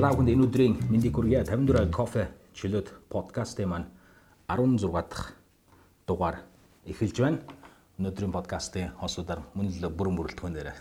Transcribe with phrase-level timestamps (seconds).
[0.00, 1.44] Бүхэнд энэ өдрийн мэндийг хүргье.
[1.44, 3.92] 54 кофе чөлөөт подкастын маань
[4.48, 5.36] 16 дахь
[6.08, 6.40] дугаар
[6.88, 7.44] эхэлж байна.
[8.00, 10.72] Өнөөдрийн подкастын хосуудаар мөн л бүрэн бүрэлдэхүүн дээр.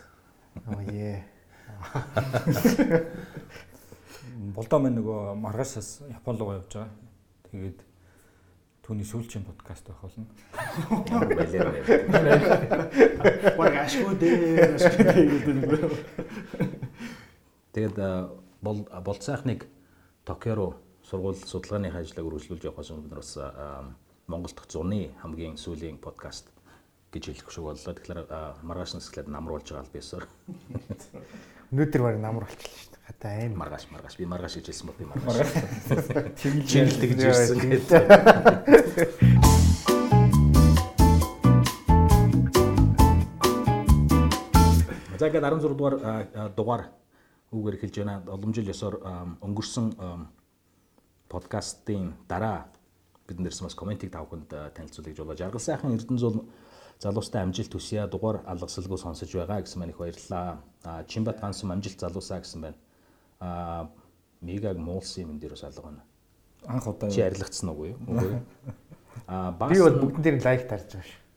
[0.72, 1.28] Оо е.
[4.56, 6.88] Болдоо маань нөгөө маргаашаас Япон руу явж байгаа.
[7.52, 7.84] Тэгээд
[8.88, 10.32] түүний сүүлчийн подкаст байх болно.
[11.12, 11.84] Ямар байлаа вэ?
[14.96, 15.76] Гэдэг нэг.
[17.76, 18.00] Тэгээд
[18.62, 19.68] бол сайхныг
[20.26, 23.38] Токио руу сургууль судалгааны ажлыг үргэлжлүүлж явахаас өмнө бид нар бас
[24.28, 26.52] Монгол дахь зуны хамгийн сүүлийн подкаст
[27.10, 27.94] гэж хэлэх шиг боллоо.
[27.98, 28.30] Тэгэхээр
[28.62, 30.28] маргааш нэсгэлээд намруулж байгаа л бисаар.
[31.74, 33.06] Өнөөдөр баг намар болчихлоо шүү дээ.
[33.10, 33.58] Хата аим.
[33.58, 35.50] Маргааш маргааш би маргааш гэж хэлсэн бол би маргааш.
[36.38, 38.06] Чингэлтэй гэж ирсэн гэдэг.
[45.20, 45.96] За ингээд 16 дугаар
[46.56, 46.84] дугаар
[47.52, 48.24] үгээр эхэлж байна.
[48.28, 49.00] Олон жил ёсоор
[49.42, 49.94] өнгөрсөн
[51.30, 52.70] подкастын дараа
[53.28, 55.38] бид нэрсэн бас комментиг тавханд танилцуулъя гэж болоо.
[55.38, 56.50] Жаргал сайхан Эрдэнэзул
[57.00, 58.08] залуустай амжилт хүсье.
[58.08, 60.62] Дугаар алгасалгүй сонсож байгаа гэсэн маань их баярлалаа.
[60.84, 62.78] А, Чимбат гансан амжилт залуусаа гэсэн байна.
[63.40, 63.90] А
[64.42, 66.04] мегаг муулсан юм дээр бас алга байна.
[66.66, 67.98] Анх удаа Чи арилгацсан уу юу?
[68.08, 68.42] Үгүй.
[69.28, 71.29] А бас Би бол бүгдэн дээр лайк тарж байгаа шүү.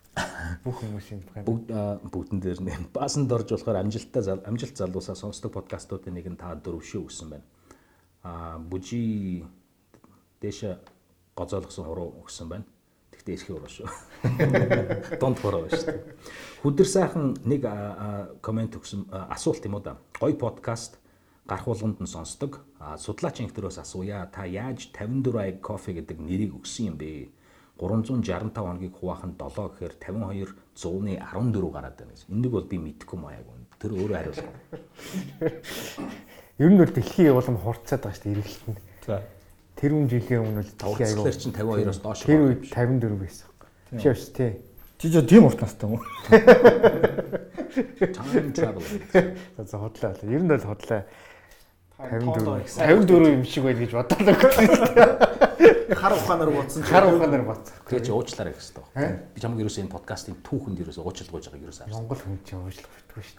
[0.64, 1.46] Бүх хүмүүсийн байна.
[1.48, 1.68] бүгд
[2.12, 6.84] бүгдэн дээр нь баасан дорж болохоор амжилттай амжилт залуусаа сонсдог подкастуудын нэг нь та дөрөв
[6.84, 7.46] шүү гэсэн байна.
[8.22, 9.44] А бүжи
[10.40, 10.78] дэше
[11.34, 12.64] гоцоолгосон хуруу өгсөн байна.
[13.16, 13.88] Тэгтээ эрхий уруу шүү.
[15.20, 15.80] Донд хуруу шүү.
[15.88, 16.04] дээ.
[16.60, 17.64] Хүдэр сайхан нэг
[18.44, 19.96] комент өгсөн асуулт юм уу да.
[20.20, 21.00] Гой подкаст
[21.48, 22.60] гарах болгонд нь сонсдог.
[23.00, 24.28] Судлаач инхтөрөөс асууя.
[24.28, 27.32] Та яаж 54 ай кофе гэдэг нэрийг өгсөн юм бэ?
[27.80, 32.32] 365 хоногийг хуваахын 7 гэхээр 52 100-ны 14 гараад байна гэсэн.
[32.32, 33.46] Энийг бол би мэдэхгүй маяг.
[33.80, 34.48] Тэр өөрөө хариулах.
[36.62, 38.78] Ер нь бол дэлхийн улам хурцаад байгаа шүү дээ эргэлтэнд.
[39.08, 39.18] За.
[39.74, 42.22] Тэр үн жилийн өмнө бол дэлхийн Тавцлаар чинь 52-оос доош.
[42.22, 43.48] Тэр үед 54 байсан.
[43.90, 44.52] Биш үү тий.
[45.02, 46.06] Чи жоо тийм урт настай юм уу?
[47.98, 48.84] time travel.
[49.56, 50.14] За за хотлоо.
[50.22, 51.02] Ер нь бол хотлоо.
[52.10, 54.66] 54 54 юм шиг байл гэж бодоод өгсөн.
[55.94, 57.70] хар ухаанаар бодсон Хар ухаанаар бат.
[57.86, 58.86] Тэгээ чи уучлаарай гэсэн тоо.
[58.94, 61.94] Би чамд ерөөсөө энэ подкастын түүхэнд ерөөсөө уучлалгүйж байгааг ерөөсөө харсан.
[61.94, 63.36] Монгол хүн чинь уушлах битгүй шүү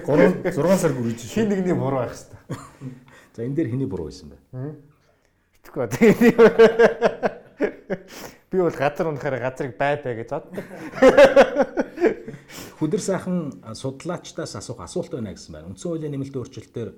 [0.00, 0.52] дээ.
[0.52, 1.32] 3 6 сар гүрэж шүү.
[1.36, 2.40] Хин нэгний буруу байх хэвээр.
[3.36, 4.40] За энэ дээр хэний буруу байсан бэ?
[5.60, 5.88] Битгүй ба.
[5.92, 6.20] Тэгээд
[8.50, 10.64] би бол газар унахаараа газрыг бай бай гэж зоддог.
[12.78, 13.38] Хүдэр сайхан
[13.72, 15.68] судлаачдаас асуух асуулт байна гэсэн байна.
[15.72, 16.90] Үндсэн хуулийн нэмэлт өөрчлөлтөөр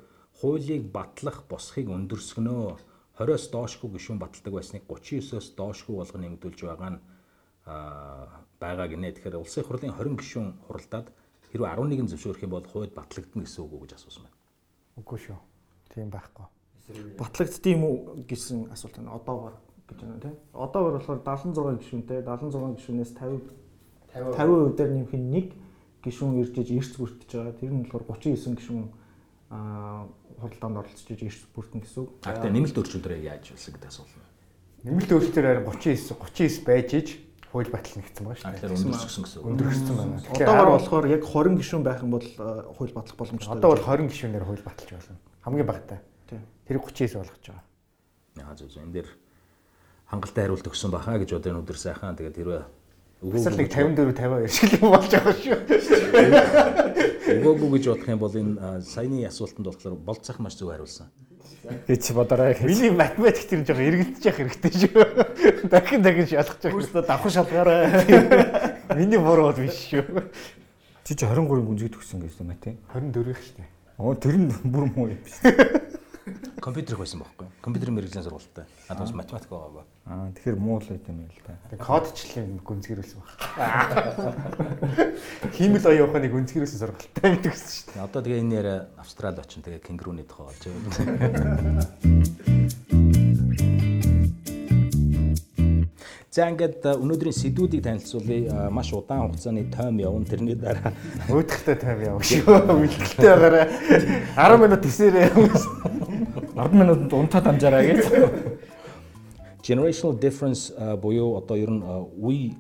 [0.42, 2.64] хуулийг батлах босхийг өндөрсгөнөө
[3.18, 7.00] 20-оос доошгүй гишүүн баталдаг байсныг 39-оос доошгүй болгон нэмэгдүүлж байгаа нь
[8.62, 9.14] байгаа гинэ.
[9.18, 11.10] Тэгэхээр улсын хурлын 20 гишүүн хуралдаад
[11.50, 14.38] хэрвээ 11 зөвшөөрөх юм бол хууль батлагдана гэсэн үг үү гэж асуусан байна.
[14.98, 15.38] Үгүй шүү.
[15.90, 16.46] Тийм байхгүй.
[17.18, 17.96] батлагддсан юм уу
[18.26, 19.14] гэсэн асуулт байна.
[19.18, 19.54] Одоогоор
[19.90, 20.36] гэж байна тийм.
[20.54, 23.67] Одоогоор болохоор 76 гишүүнтэй 76 гишүүнээс 50
[24.14, 25.46] 50% дээр нэмэх нь нэг
[26.04, 27.54] гишүүн ирж иж эрс бүртэж байгаа.
[27.60, 28.88] Тэр нь болохоор 39 гишүүн
[29.50, 30.08] аа
[30.40, 32.10] хуралдаанд оролцож иж эрс бүртэн гэсэн үг.
[32.24, 34.32] Гэхдээ нэмэлт өөрчлөлтөөр яаж болсон гэдэг асуулт байна.
[34.86, 37.08] Нэмэлт өөрчлөлтөөр харин 39 39 байж иж
[37.48, 38.56] хууль батлна гэсэн байгаа шүү дээ.
[38.60, 39.46] тэгэхээр өндөрсгсөн гэсэн үг.
[39.48, 40.16] Өндөрсөн байна.
[40.36, 42.28] Одоогоор болохоор яг 20 гишүүн байх юм бол
[42.76, 43.56] хууль батлах боломжтой.
[43.56, 45.16] одоо бол 20 гишүүнээр хууль баталж болно.
[45.42, 45.98] Хамгийн багатай.
[46.28, 47.64] Тэр 39 болгож байгаа.
[48.36, 49.08] Яа зөв зөв энэ дээр
[50.12, 52.62] хангалттай хариулт өгсөн баха гэж одоо энэ өдөр сайхан тэгээд хэрвээ
[53.18, 55.58] Эсвэл нэг 54 52 шиг юм болж байгаа шүү.
[57.28, 61.10] өгөөгүй гэж бодох юм бол энэ саяны асуултанд болохоор болцох маш зөв хариулсан.
[61.88, 62.56] Эч бодорой.
[62.62, 65.66] Миний математик тэр жоо эргэлдэж явах хэрэгтэй шүү.
[65.66, 66.78] Дахин дахин шалгаж явах.
[66.78, 67.82] Өөртөө давхан шалгаарай.
[68.94, 70.22] Миний буруу бол биш шүү.
[71.04, 72.78] Чи чи 23 гүнзгий төгсөн гэсэн юм а тий.
[72.94, 73.68] 24 их шүү дээ.
[73.98, 75.42] Оо тэр нь бүр муу юм биш.
[76.62, 77.48] Компьютер байсан байхгүй.
[77.64, 78.64] Компьютерийн мэрэгжлийн сургалттай.
[78.88, 79.84] Надад бас математик байгаагүй.
[80.08, 81.52] Аа тэгэхээр муу л байт юм байл та.
[81.68, 83.28] Тэгээ кодчлын гүнзгийрүүлсэн баг.
[85.52, 89.60] Химэл оюун ухааны гүнзгийрүүлсэн сургалттай гэдэг гэсэн шүү Тэгээ Одоо тэгээ энэ яриа Австрали очин
[89.60, 91.84] тэгээ кенгурууны тухай болж байгаа.
[96.32, 98.48] За ингээд а, өнөөдрийн сэдвүүдийг танилцуулъя.
[98.48, 100.24] А, Маш удаан хугацааны тойм явна.
[100.24, 101.36] Тэрний дараа дээ.
[101.36, 102.48] Өөдөртөө тайв яваа шүү.
[102.64, 103.66] Мэлгэлтэй байгаарай.
[104.40, 105.36] 10 минут тисээрээ.
[105.36, 108.08] 10 минутанд унтаад амжаараа гэж.
[109.68, 111.84] generational difference буюу одоо ер нь
[112.16, 112.56] үе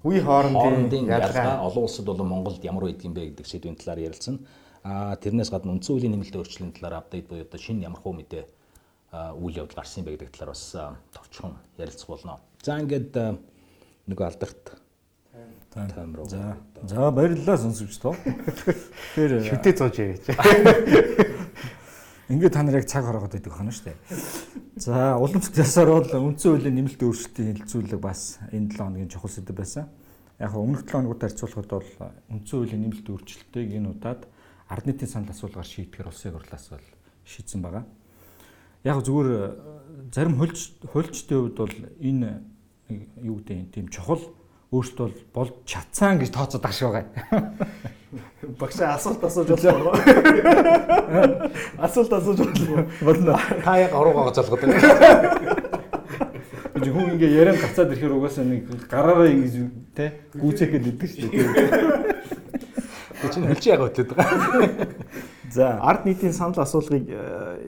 [0.00, 4.40] Үе хоорондын ялгаа олон улсад болон Монголд ямар байдаг юм бэ гэдэг сэдвийн талаар ярилцсан.
[4.82, 8.48] А тэрнээс гадна үндсэн хуулийн нэмэлт өөрчлөлтийн талаар апдейт буюу одоо шинэ ямар хуу мэдээ
[9.36, 10.64] үйл явдал гарсан юм бэ гэдэг талаар бас
[11.12, 12.40] товчхон ярилцах болно.
[12.64, 13.12] За ингээд
[14.08, 14.72] нөгөө алдарт
[15.68, 16.24] тайм руу.
[16.24, 16.56] За.
[16.88, 18.16] За баярлалаа сонсогч тоо.
[18.24, 20.24] Тэгэхээр Шүтээ зууж яриач.
[22.30, 23.98] Ингээд та нар яг цаг хорогод байдаг хана дээ.
[24.78, 29.50] За уламжлалт ясаар бол үндсэн хуулийн нэмэлт өөрчлөлтийн хилцүүлэг бас энэ 7 хоногийн чухал сэдв
[29.50, 29.90] байсан.
[30.38, 31.90] Яг өмнөх 7 хоногт харьцуулахад бол
[32.30, 34.30] үндсэн хуулийн нэмэлт өөрчлөлтийг энэ удаад
[34.70, 36.86] ард нийтийн санал асуулгаар шийдэхээр улсын хурлаас бол
[37.26, 37.84] шийдсэн байгаа.
[38.86, 39.30] Яг зүгээр
[40.14, 42.46] зарим хуульч хуульчдын хувьд бол энэ
[43.26, 44.22] юу гэдэг тийм чухал
[44.70, 47.04] өөртөө бол чадсан гэж тооцоод аш байгаа.
[48.58, 49.94] Багшаа асуулт асууж болоо.
[51.86, 52.86] Асуулт асууж болоо.
[53.02, 53.38] Болно.
[53.64, 55.66] Та яг оруугаа байна.
[56.80, 59.54] Би хүн ингээ яриан гацаад ирэхээр угаасаа нэг гараараа ингэж
[59.92, 61.44] те гүйцэхэд идэг шүү дээ.
[63.20, 64.88] Би чинь хөлж яг хөтлөд байгаа.
[65.50, 67.10] За ард нийтийн санал асуулгыг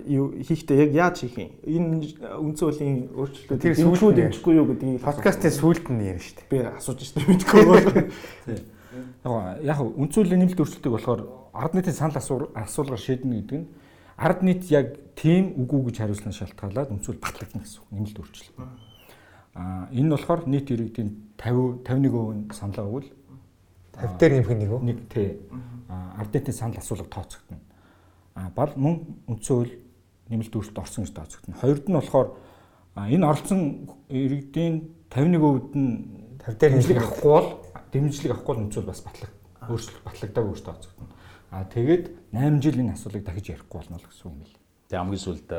[0.06, 1.50] юу хийхдээ яг яаж хийх юм?
[1.66, 6.02] Энэ үндсэн хуулийн өөрчлөлтүүд Тэр дэмжих үү сүүлд нь дэмжихгүй юу гэдгийг Подкастын сүүлд нь
[6.06, 6.50] ярина шүү дээ.
[6.52, 7.82] би асууж штэ мэдгүй бол.
[9.22, 11.20] Яг яг үндсэн хуулийн нэмэлт өөрчлөлтийг болохоор
[11.52, 13.66] ард нийтийн санал асуулгаар шийднэ гэдэг нь
[14.16, 14.86] ард нийт яг
[15.16, 18.56] тийм үгүй гэж хариулснаа шалтгаалаад үндсэн хууль батлагдана гэсэн үг нэмэлт өөрчлөлт.
[19.56, 23.08] Аа энэ нь болохоор нийт иргэдийн 50 51% саналаа өгвөл
[23.96, 24.80] 50 дээр нэмэх нэг үү?
[24.84, 25.28] нэг тий
[25.88, 27.58] ард нийтийн санал асуулга тооцогдно.
[28.34, 28.94] А бол мөн
[29.28, 29.74] үндсэн хууль
[30.28, 31.60] нэмэлт өөрчлөлт орсон гэж тооцогдно.
[31.60, 32.28] Хоёрд нь болохоор
[32.96, 34.74] энэ оролцсон иргэдийн
[35.10, 35.90] 51%-д нь
[36.40, 37.48] 50 дээр дэмжлэг нэмэх авахгүй бол
[37.92, 39.30] дэмжлэг авахгүй үндсэн хууль бас батлаг
[39.68, 41.06] өөрчлөлт батлагдаагүй гэж тооцогдно.
[41.52, 44.56] А тэгээд 8 жил энэ асуулыг дахиж ярихгүй болно л гэсэн үг юм л.
[44.88, 45.50] Тэгээ хамгийн сүүлд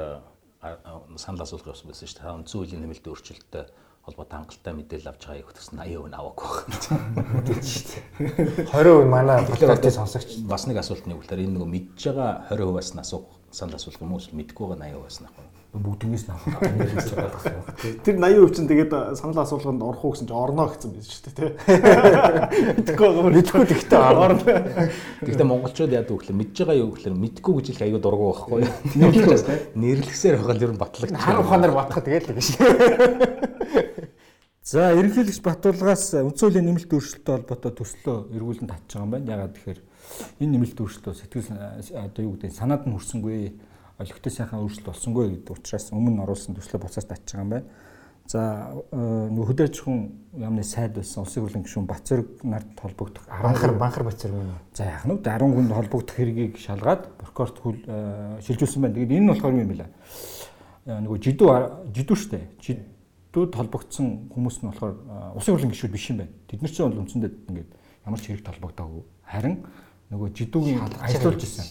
[1.22, 2.38] санал асуулах явсан байсан шүү дээ.
[2.42, 3.69] Үндсэн хуулийн нэмэлт өөрчлөлтөд
[4.04, 7.44] холбоотой хангалттай мэдээлэл авч байгаа юу гэсэн 80% аваагүй байна.
[7.48, 8.68] Тийм шүү дээ.
[8.68, 13.00] 20% манай подкастын сонсогч Бас нэг асуулт нэг үлээр энэ нөгөө мэдж байгаа 20%-аас нь
[13.00, 15.48] асуух санал асуулах юм уу эсвэл мэдгүй байгаа 80%-аас нь авах юм.
[15.74, 17.68] бүгднээс нь авах нэрэлж байгаа гэсэн үг.
[18.04, 21.38] Тэр 80% чинь тэгээд санал асуулганд орох уу гэсэн чинь орно гэсэн байсан шүү дээ
[21.38, 21.52] тий.
[22.84, 23.34] Мэдгүй байгаа юм.
[23.40, 24.44] мэдхгүй ихтэй орно.
[25.24, 28.60] Гэхдээ монголчууд яадаг вэ гэхээр мэдж байгаа юу гэхээр мэдгүй гэж хэлэх аюу дургу байхгүй
[28.68, 28.74] юу?
[29.80, 31.14] Нэрлэхсээр байгаа л ер нь батлагч.
[31.14, 32.48] Хан ухаанаар батхад тэгээд л гэж.
[34.63, 39.31] За ерөнхийлөгч Батулгаас үндсэн хуулийн нэмэлт өөрчлөлттэй холбоотой төслөө эргүүлэн татж байгаа юм байна.
[39.36, 39.80] Ягаад тэгэхээр
[40.39, 41.51] энэ нэмэлт өөрчлөлтөө сэтгэл
[42.00, 43.60] одоо юу гэдэг санаад нь хүрсэнгүй
[44.00, 47.68] олигтой сайхан өөрчлөлт болсонгүй гэдэг учраас өмнө нь оруулсан төслөө буцаас татж байгаа юм байна.
[48.24, 48.39] За
[49.04, 50.00] хөдөө аж ахуйн
[50.31, 54.56] яамны сайд байсан улсын хурлын гишүүн Бацэрэг нарт холбогдох Банхар банхар бацэр мөн.
[54.71, 57.59] За яг нь 10 хүнд холбогдох хэргийг шалгаад прокурорт
[58.48, 58.95] шилжүүлсэн байна.
[58.95, 59.92] Тэгээд энэ нь болохоор юм байна.
[60.88, 61.51] Нөгөө жидүү
[61.92, 62.39] жидүү штэ.
[63.33, 64.94] Жидүүд холбогдсон хүмүүс нь болохоор
[65.33, 66.33] улсын хурлын гишүүд биш юм байна.
[66.45, 67.69] Тэд нар чинь бол үндсэндээ ингээд
[68.06, 69.03] ямар ч хэрэг толгогдоогүй.
[69.25, 69.56] Харин
[70.13, 71.65] нөгөө жидүүгийн ажилуулж ирсэн.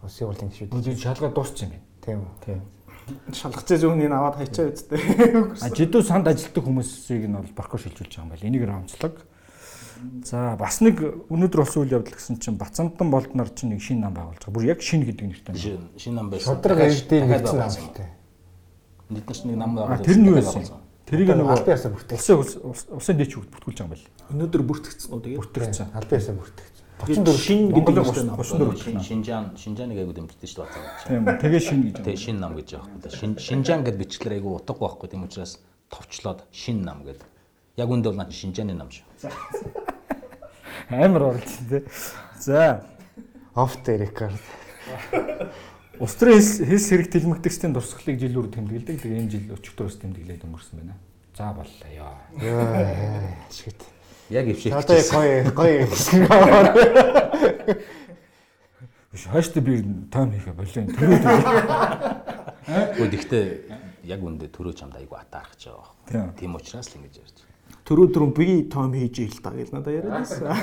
[0.00, 0.72] Улсын хурлын гишүүд.
[0.72, 1.84] Үгүй шалгаа дууссан юм байна.
[2.00, 2.32] Тийм үү.
[2.40, 2.60] Тийм.
[3.36, 5.00] Шалгацаа зүүн энэ аваад хайчаа үсттэй.
[5.60, 8.48] А жидүү санд ажилтдаг хүмүүсийг нь бол прокурор шилжүүлж байгаа юм байна.
[8.48, 9.14] Энийг онцлог.
[10.24, 14.16] За бас нэг өнөөдөр болсон үйл явдал гэсэн чинь Бацамтан болднор чинь нэг шинэ нам
[14.16, 14.56] байгуулж байгаа.
[14.56, 15.52] Бүр яг шинэ гэдэг нэртэй.
[15.52, 16.56] Шин шин нам байсан.
[16.64, 17.92] Дахиад нэгдсэн байгуулсан.
[17.92, 18.08] нам.
[19.12, 20.04] Бид нар ч нэг нам байгуулсан.
[20.08, 20.83] тэр нь юу байсан?
[21.04, 22.20] Тэрийг Албан нөгөө ёсоор бүртгэж.
[22.32, 22.60] улсын
[22.96, 24.08] улсын дэч бүртгүүлж байгаа юм байна.
[24.32, 25.38] Өнөөдөр бүртгэгдсэн үү тэгээд.
[25.44, 25.86] Бүртгэгдсэн.
[25.94, 26.72] Албан ёсоор бүртгэж.
[27.04, 28.36] 34 шин гэдэг нам.
[28.38, 29.02] 34 бүртгэх Шин- нам.
[29.04, 31.04] Шинжаан Шинжааныг аягүй дэмждэг шүү дээ бацаа.
[31.04, 31.36] Тийм үү.
[31.42, 31.96] Тэгээ шинэ гэж.
[32.06, 33.10] Тэгээ шин нам гэж вэ?
[33.12, 35.52] Шин Шинжаан гэд бичлэр аягүй утгагүй байхгүй тийм учраас
[35.92, 37.20] товчлоод шин нам гэд.
[37.76, 39.04] Яг үндэ бол наа Шинжааны нам шүү.
[40.88, 41.82] Амар орлсон тий.
[42.40, 42.86] За
[43.54, 44.32] Off the record.
[46.02, 48.98] Улс төрийн хэлс хэрэг тэлмэгдэгчдийн дурсгалыг жилүүр тэмдэглэдэг.
[48.98, 50.98] Тэгээ энэ жил өчигдөрөөс тэмдэглээд өнгөрсөн байна.
[51.38, 52.18] За боллоо.
[53.50, 53.86] Шигт.
[54.30, 54.72] Яг өвшөж.
[54.74, 56.74] Одоо гоё гоё хэсэг аваад.
[59.14, 59.74] Биш хойштой би
[60.10, 60.82] тайм хийхэ болоо.
[60.90, 63.06] Төрөө төрөө.
[63.14, 63.44] Гэхдээ
[64.10, 65.70] яг үндэ төрөө чамд атаарах гэж
[66.10, 66.34] байгаа.
[66.34, 66.58] Тийм.
[66.58, 67.38] учраас л ингэж ярьж.
[67.84, 70.56] Төрөө төрөн би том хийж ийл та гэж надад яриад байсан.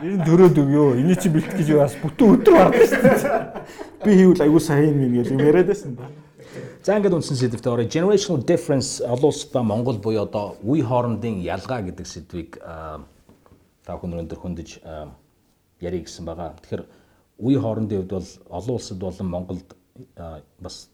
[0.00, 0.86] Ер нь төрөөд өгөө.
[1.02, 3.64] Эний чи бэлт гэж бас бүтэн өдөр гардаг шүү дээ.
[4.04, 6.08] Би хийвэл аягүй сайн юм гэж юм яриад байсан да.
[6.80, 7.84] За ингээд үндсэн сэдвт орё.
[7.84, 14.40] Generational difference олон улстай Монгол буюу одоо үе хоорондын ялгаа гэдэг сэдвийг та бүхэн өндөр
[14.40, 14.80] хөндөж
[15.84, 16.56] ярих гэсэн байгаа.
[16.56, 16.84] Тэгэхээр
[17.44, 19.76] үе хоорондын хувьд бол олон улсад болон Монголд
[20.56, 20.88] бас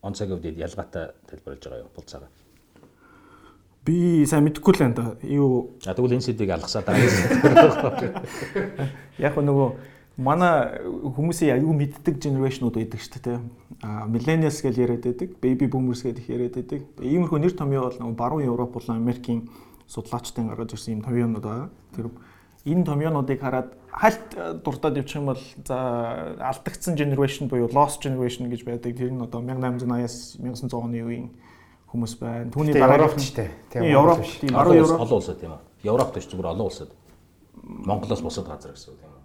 [0.00, 2.39] онцгийн хувьд ялгаатай тайлбарлаж байгаа юм бол цагаа.
[3.84, 5.16] Би сайн мэдэхгүй л энэ да.
[5.24, 7.32] Юу А тэгвэл энэ сэдвийг алгасаа дараагийн
[9.18, 9.68] яг нөгөө
[10.20, 13.38] манай хүмүүсийн аюу мэддэг генерашнууд байдаг шүү дээ.
[13.80, 16.84] А millennials гэж яриад байдаг, baby boomers гэж их яриад байдаг.
[17.00, 19.48] Иймэрхүү нэр томьёо бол нөгөө баруун Европ болон Америкийн
[19.88, 21.68] судлаачдын гаргаж ирсэн юм томьёонууд байгаа.
[21.96, 22.12] Тэр
[22.68, 24.28] энэ томьёонуудыг хараад хальт
[24.60, 28.92] дуртад явчих юм бол за алдагдсан generation буюу lost generation гэж байдаг.
[28.92, 31.32] Тэр нь одоо 1880-аас 1900 оны үеийн
[31.90, 32.50] хүмүүс байна.
[32.54, 33.50] Түүний Европч те.
[33.70, 35.00] Тийм Европ, тийм баруун олон улс Европ.
[35.04, 35.60] олон улсад тийм үү?
[35.90, 36.90] Европт биш зүгээр олон улсад.
[37.62, 39.18] Монголоос бусад газар гэсэн үг тийм үү?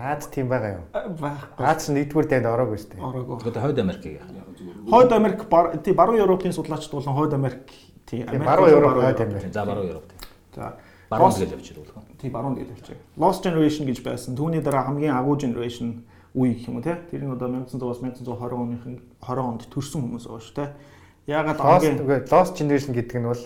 [0.00, 0.84] Аад тийм байгаа юу?
[1.20, 1.64] байхгүй.
[1.66, 3.04] Аад ч нэгдүгээр дайнд ороогүй шүү дээ.
[3.04, 3.36] Ороогүй.
[3.40, 4.30] Тэгээд хойд Америкийг яах.
[4.88, 5.38] Хойд Америк
[5.84, 7.68] тий баруун Европын судлаачд болон Хойд Америк
[8.08, 9.52] тий Тийм, баруун Европ, Хойд Америк.
[9.52, 10.08] За баруун Европ.
[10.54, 10.76] За
[11.12, 12.02] Баруун тэгэл явчихвал хөө.
[12.20, 12.96] тий баруун гэж байгаа.
[13.20, 14.32] Lost Generation гэж байсан.
[14.36, 16.96] Түүний дараа хамгийн агуу generation үе гэх юм уу тий.
[17.12, 20.68] Тэр нь одоо 1900-аас 1920 оныхын 20 онд төрсэн хүмүүс байгаа шүү тий.
[21.26, 23.42] Яагаад Lost хамгийн үгүй Lost Generation гэдэг нь бол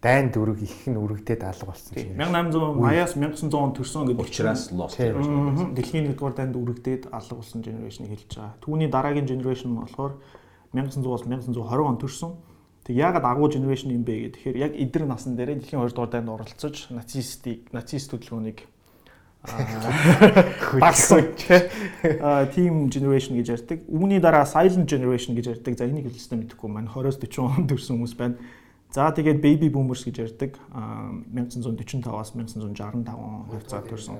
[0.00, 2.16] дайн дүрэг их нь үрэгдээд алга болсон чинь.
[2.16, 5.76] 1880-аас 1900 онд төрсөн гэдэг Учраас lost generation.
[5.76, 8.56] Дэлхийн 1-р дайнд үрэгдээд алга болсон generation-ыг хэлж байгаа.
[8.64, 10.16] Түүний дараагийн generation нь болохоор
[10.72, 12.32] 1900-аас 1920 он төрсэн.
[12.80, 16.88] Тэг яагаад агуу generation юм бэ гэхээр яг эдгээр насн дээр дэлхийн 2-р дайнд оролцож
[16.88, 18.64] нацистыг нацист хөдөлгөөнийг
[20.84, 21.32] багсан
[22.52, 23.78] team generation гэж ярьдаг.
[23.88, 25.78] Үүний дараа silent generation гэж ярьдаг.
[25.78, 28.36] За энийг хэлсэн мэдэхгүй маань 20-оос 40 он төрсэн хүмүүс байна.
[28.92, 30.60] За тэгээд baby boomers гэж ярьдаг.
[30.76, 34.18] Аа, 1945-аас 1965 он хугацаанд төрсэн.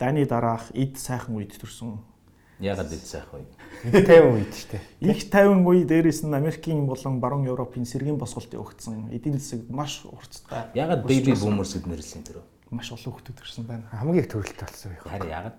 [0.00, 2.00] Дайны дараах эд сайхан үед төрсэн.
[2.60, 3.44] Ягаад дэд сайх вэ?
[3.88, 5.12] 50 үед шүү дээ.
[5.12, 9.08] Их 50 үе дээрээс нь Америкийн болон баруун Европын сэргийн босголт явагдсан.
[9.12, 10.68] Эдийн засаг маш урттай.
[10.76, 12.44] Ягаад baby boomers гэд нэрлсэн тэр?
[12.70, 13.84] Маш олон хүмүүс төрсэн байна.
[13.90, 15.02] Хамгийн их төрөлт болсон юм.
[15.02, 15.56] Харин ягаад?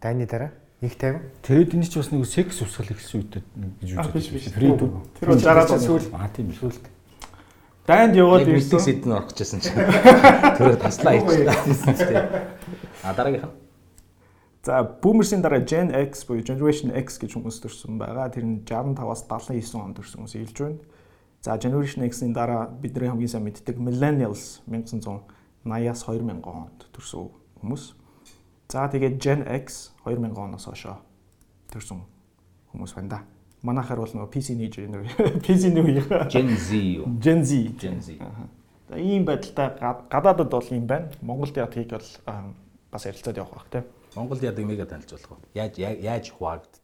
[0.00, 1.42] Дайны дараа их 50.
[1.42, 3.42] Тэгээд энэ ч бас нэг секс усгал ихсэн үед
[3.82, 3.90] гэж
[4.30, 4.46] биш.
[4.54, 5.02] Freedom.
[5.18, 6.70] Тэр бол дараа сүүл Аа тийм шүү.
[7.88, 8.78] Дайнд яваад Яг ирсэн.
[8.78, 9.74] сэдэн орох гэжсэн чинь.
[10.54, 12.22] Тэр таслаа ичсэн чинь.
[13.02, 13.68] А дараагийнх нь
[14.62, 18.28] За Boomerсийн дараа Gen X буюу Generation X гэж хүмүүс төрсэн байгаа.
[18.28, 20.78] Тэр нь 65-аас 79 онд төрсэн хүмүүс хэлж байна.
[21.40, 24.60] За Generation X-ийн дараа бидний хамгийн сайн мэддэг Millennials
[25.68, 27.28] 1980-аас 2000 онд төрсэн
[27.60, 27.84] хүмүүс.
[28.72, 30.96] За тэгээд Gen X 2000 оноос хойшоо
[31.72, 32.00] төрсэн
[32.72, 33.20] хүмүүс байна да.
[33.62, 37.06] Манайхаар бол нөгөө PC-ний generation PC-ний үеийн Gen Z юу?
[37.20, 38.18] Gen Z Gen Z.
[38.88, 41.10] За, ийм байдалтай га- гадаадад бол юм байна.
[41.20, 42.06] Монголд яг тийг бол
[42.92, 43.84] бас ярилцаад явах бах тийм.
[44.16, 45.58] Монголд яадаг мега танилж болох вэ?
[45.58, 46.80] Яаж яаж- хуваагддаг?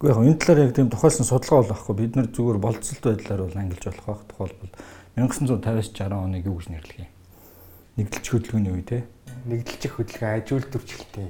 [0.00, 1.94] Гэхдээ яг энэ талаар яг тийм тухайлсан судалгаа бол ахгүй.
[1.96, 4.22] Бид нар зүгээр болцолт байдлаар бол ангилж болох байх.
[4.28, 4.70] Тухайлбал
[5.16, 7.08] 1950-аас 60 оныг юу гэж нэрлэх юм?
[7.98, 8.98] Нэгдэлч хөдөлгөөний үе те.
[9.50, 11.26] нэгдэлчих хөдөлгөөн ажил дүрчлэлтэй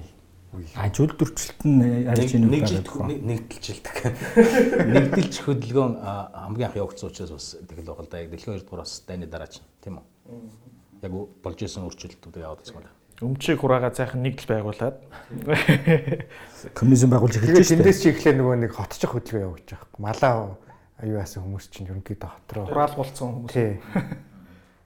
[0.52, 0.68] үе.
[0.76, 3.16] Ажил дүрчлэлт нь арьж ийн гараад байна.
[3.25, 3.96] нэгдэлжилдэг.
[4.92, 8.20] Нэгдэлж хөдөлгөөн хамгийн анх явагдсан учраас бас тэгэл байгаа л да.
[8.20, 11.08] Яг дэлхийн 2 дугаар бас дайны дараа чинь тийм үү?
[11.08, 12.92] Яг болж исэн өөрчлөлтүүдийг яваад байгаа юм байна.
[13.18, 14.96] Өмчийг хураагаа цайхан нэгдэл байгуулад
[16.76, 17.80] Коммунизм байгуулж эхэлж штэ.
[17.80, 19.88] тэндээс чи эхлээ нөгөө нэг хотчих хөдөлгөөн явуулж байгаа.
[19.96, 20.54] Малаа
[21.00, 22.66] аюу яасан хүмүүс чинь ерөнхийдөө хот руу.
[22.68, 23.52] хураал болцсон хүмүүс.
[23.56, 23.80] Тий.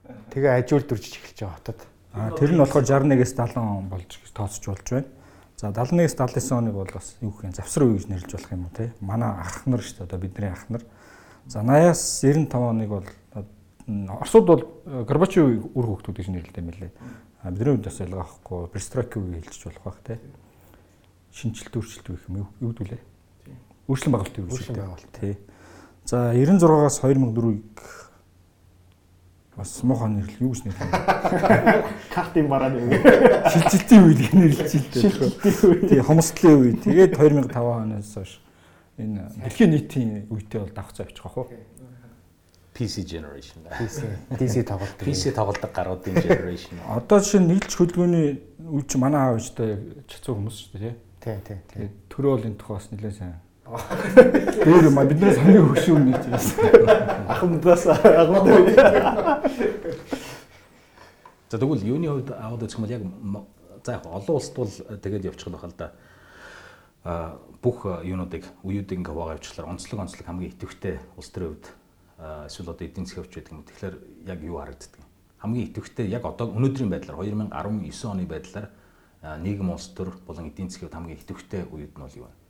[0.03, 1.79] Тэгээ ажил дүржиж эхэлж байгаа хотод.
[2.11, 5.07] Аа тэр нь болохоор 61-ээс 70 он болж тооцож болж байна.
[5.55, 8.67] За 71-ээс 79 оныг бол бас юу гэх юм завсар үе гэж нэрлэж болох юм
[8.67, 8.91] уу те.
[8.99, 10.83] Манай ах нар шүү дээ одоо бидний ах нар.
[11.47, 13.07] За 80-аас 95 оныг бол
[13.83, 16.91] Оросууд бол э, Горбачевын үр хөвгтүүд гэж нэрлэдэг юм лээ.
[17.43, 20.19] А бидний үед бас ялгаа авахгүй Перестройкийн үе хэлж болох байх те.
[21.35, 23.01] Шинжилт өөрчлөлт гэх юм юу гэдүүлээ.
[23.91, 25.11] Өөрчлөлт байгуулалт юу байгуулалт.
[25.19, 25.35] Тий.
[26.07, 27.75] За 96-аас 2004-ийг
[29.58, 30.90] бас муухай нэрлэл юу гэж нэрлэв.
[32.14, 33.02] Картын барааны үг.
[33.50, 35.10] Шилжилтийн үед нэрлэж илтэй.
[35.90, 36.72] Тий, хомсдлын үе.
[36.78, 38.38] Тэгээд 2005 оноос хойш
[38.98, 41.50] энэ дэлхийн нийтийн үедээ бол давхцаа авчих واخ уу.
[42.78, 43.66] PC generation.
[43.66, 44.06] PC
[44.38, 44.98] DC тоглолт.
[45.02, 46.78] PC тоглодог гаруудын generation.
[46.86, 50.94] Одоо жишээ нь нийлж хөдөлгөөний үе чи манай аав ээжтэй чацуу хүмүүс шүү дээ тий.
[51.18, 51.90] Тий, тий, тий.
[51.90, 53.34] Тэгээд төрөө бол энэ тухай бас нэлээд сайн.
[53.63, 56.35] Тэр юм биднээс хамгийн хөшүүн нэг юм.
[57.31, 58.59] Ахмадаас агуу.
[61.47, 63.03] За тэгвэл юуны хувьд аваад үзэх юм бол яг
[63.85, 65.91] за яг олон улсд бол тэгээд явчих л байхал да.
[67.07, 71.67] А бүх юунуудыг үеүүдийг ингээ хаваагаа явуулчихлаар онцлог онцлог хамгийн идэвхтэй улс төрийн хувьд
[72.51, 73.63] эсвэл одоо эдийн засгийн хувьд гэдэг юм.
[73.63, 73.95] Тэгэхээр
[74.27, 75.07] яг юу харагддаг юм?
[75.39, 78.67] Хамгийн идэвхтэй яг одоо өнөөдрийн байдлаар 2019 оны байдлаар
[79.39, 82.42] нийгэм улс төр болон эдийн засгийн хувьд хамгийн идэвхтэй үед нь бол юу вэ?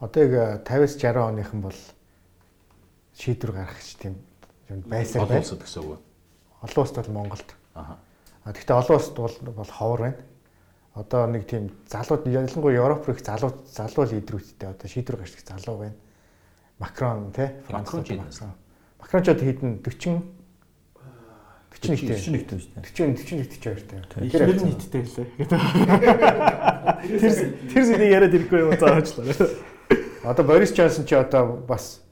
[0.00, 1.78] Одоо яг 50-с 60 оныхан бол
[3.16, 4.20] шийдвэр гаргах тийм
[4.68, 5.40] юм байсаар Олон байна.
[5.40, 6.00] улсад гэсэн үг.
[6.60, 7.48] Олон улсд бол Монголд.
[7.74, 7.96] Аха.
[8.44, 10.16] А гэхдээ олон улсд бол бол ховор байна.
[10.94, 15.96] Одоо нэг тийм залууд ялангуяа Европ их залуу залуу лидерүүдтэй одоо шийдвэр гаргах залуу байна.
[16.78, 18.52] Макрон тий Макрон Францад ийм.
[19.00, 20.20] Макрон ч одоо хэдэн 40
[21.76, 22.84] 41 41 төв шүү дээ.
[22.84, 24.28] 40 41 42 тий.
[24.28, 25.28] Ихнэр нь нийттэй лээ.
[27.06, 27.32] Тэр
[27.68, 29.24] тэр зүйлийг яриад ирэхгүй юм заавчлаа.
[30.26, 32.02] Одоо Борис Джонсон ч одоо бас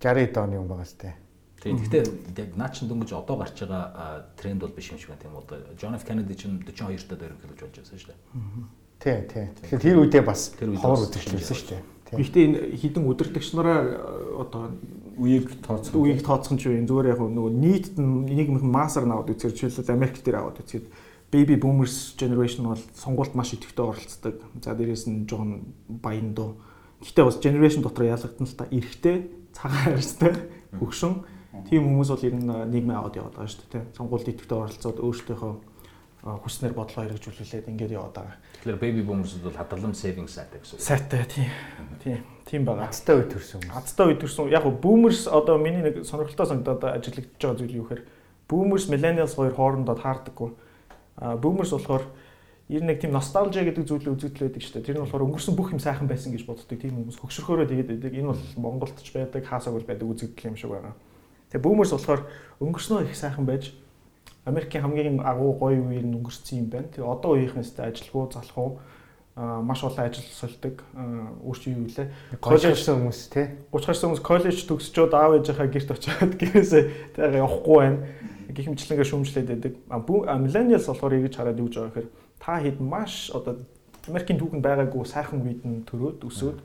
[0.00, 1.14] 60 оны хүн байгаа сте.
[1.58, 1.76] Тийм.
[1.82, 2.02] Гэхдээ
[2.38, 5.42] яг наа чин дөнгөж одоо гарч байгаа тренд бол биш юм шиг байна тийм үү?
[5.42, 8.20] Одоо John F Kennedy чинь 42 таад ерөнхийлж болж байсан шүү дээ.
[9.02, 9.46] Тий, тий.
[9.66, 11.82] Тэгэхээр тэр үедээ бас ховор үзэгчлсэн шүү дээ.
[12.08, 13.94] Гэхдээ энэ хідэн удирдагч нараа э,
[14.38, 14.72] одоо
[15.18, 15.92] Үеийг тооцох.
[15.98, 20.40] үеийг тооцсон ч үе зүгээр яг нөгөө нийт их массаар наваад үзэр жишээлбэл Америк дээр
[20.40, 20.86] аваад үзэхэд
[21.34, 24.40] baby boomers generation бол сонгуульд маш идэвхтэй оролцдог.
[24.62, 26.56] За дээрээс нь жоохон баян дуу.
[27.02, 29.16] Гэхдээ бас generation дотор ялгагдана л та эрэгтэй
[29.54, 30.32] цагаан харьцтай
[30.78, 31.14] хөгшин
[31.68, 33.84] тийм хүмүүс бол ер нь нийгмийн аваад яваад байгаа шүү дээ.
[33.96, 35.54] Сонгуульд идэвхтэй оролцоод өөрсдийнхөө
[36.42, 38.36] хүснэр бодлоо хэрэгжүүлүүлээд ингээд яваад байгаа.
[38.62, 40.82] Тэгэхээр baby boomers бол хадгалан savings сайтай гэсэн үг.
[40.82, 41.50] Сайтай тийм.
[42.02, 42.18] Тийм.
[42.44, 42.90] Тийм байгаа.
[42.90, 43.78] Азтай үед төрсөн хүмүүс.
[43.78, 44.50] Азтай үед төрсөн.
[44.50, 48.02] Яг нь boomers одоо миний нэг сонирхолтой санагдаад ажиглагдж байгаа зүйл юу гэхээр
[48.50, 50.50] boomers millennials хоёр хоорондоо таардаггүй
[51.18, 52.02] Boomers болохоор
[52.68, 54.86] ер нь нэг тийм носталжи гэдэг зүйлийг үзэгдэл байдаг шүү дээ.
[54.92, 58.12] Тэр нь болохоор өнгөрсөн бүх юм сайхан байсан гэж боддог тийм хүмүүс хөгшөрхөөрөө тэгээд байдаг.
[58.12, 60.94] Энэ бол Монголд ч байдаг, хаасаг бол байдаг үзэгдэл юм шиг байгаа.
[61.48, 62.20] Тэгээ Boomers болохоор
[62.60, 63.72] өнгөрснөө их сайхан байж
[64.44, 66.92] Америкийн хамгийн агуу гоё үеэр нь өнгөрсөн юм байна.
[66.92, 68.80] Тэгээ одоо үеийнхнээсээ ажилгүй, залхуу
[69.38, 70.82] маш олон ажил сольдог
[71.46, 72.10] өөрчн юу вэ?
[72.42, 73.46] Коллежсэн хүмүүс тий.
[73.70, 76.84] 30 гарсан хүмүүс коллеж төгсчөөд аав ээжийнхаа гэрт очиод гэрээсээ
[77.14, 78.02] тэгээ явахгүй байна
[78.50, 79.72] гих мэтлэнгээ шүүмжлээд байдаг.
[80.42, 82.08] Millennials болохоор ингэж хараад юу гэж байгаа гэхээр
[82.40, 83.62] та хэд маш одоо
[84.08, 86.58] Америкийн түүхэнд байгаагүй сайхан үед нь төрөөд өсөөд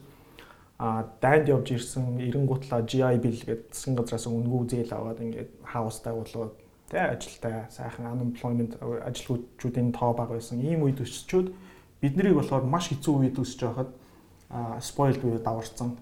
[0.79, 6.13] а дайнд явж ирсэн 90 GI bill гэдэг засгийн газраас үнгүй зээл аваад ингээд хаустай
[6.13, 6.53] болоод
[6.89, 11.53] тэ ажилтай сайхан unemployment ажилгүйчүүдийн тоо бага байсан ийм үед өсчөөд
[12.01, 13.89] бид нарыг болохоор маш хэцүү үед өсөж байхад
[14.83, 15.97] spoiled буюу даварцсан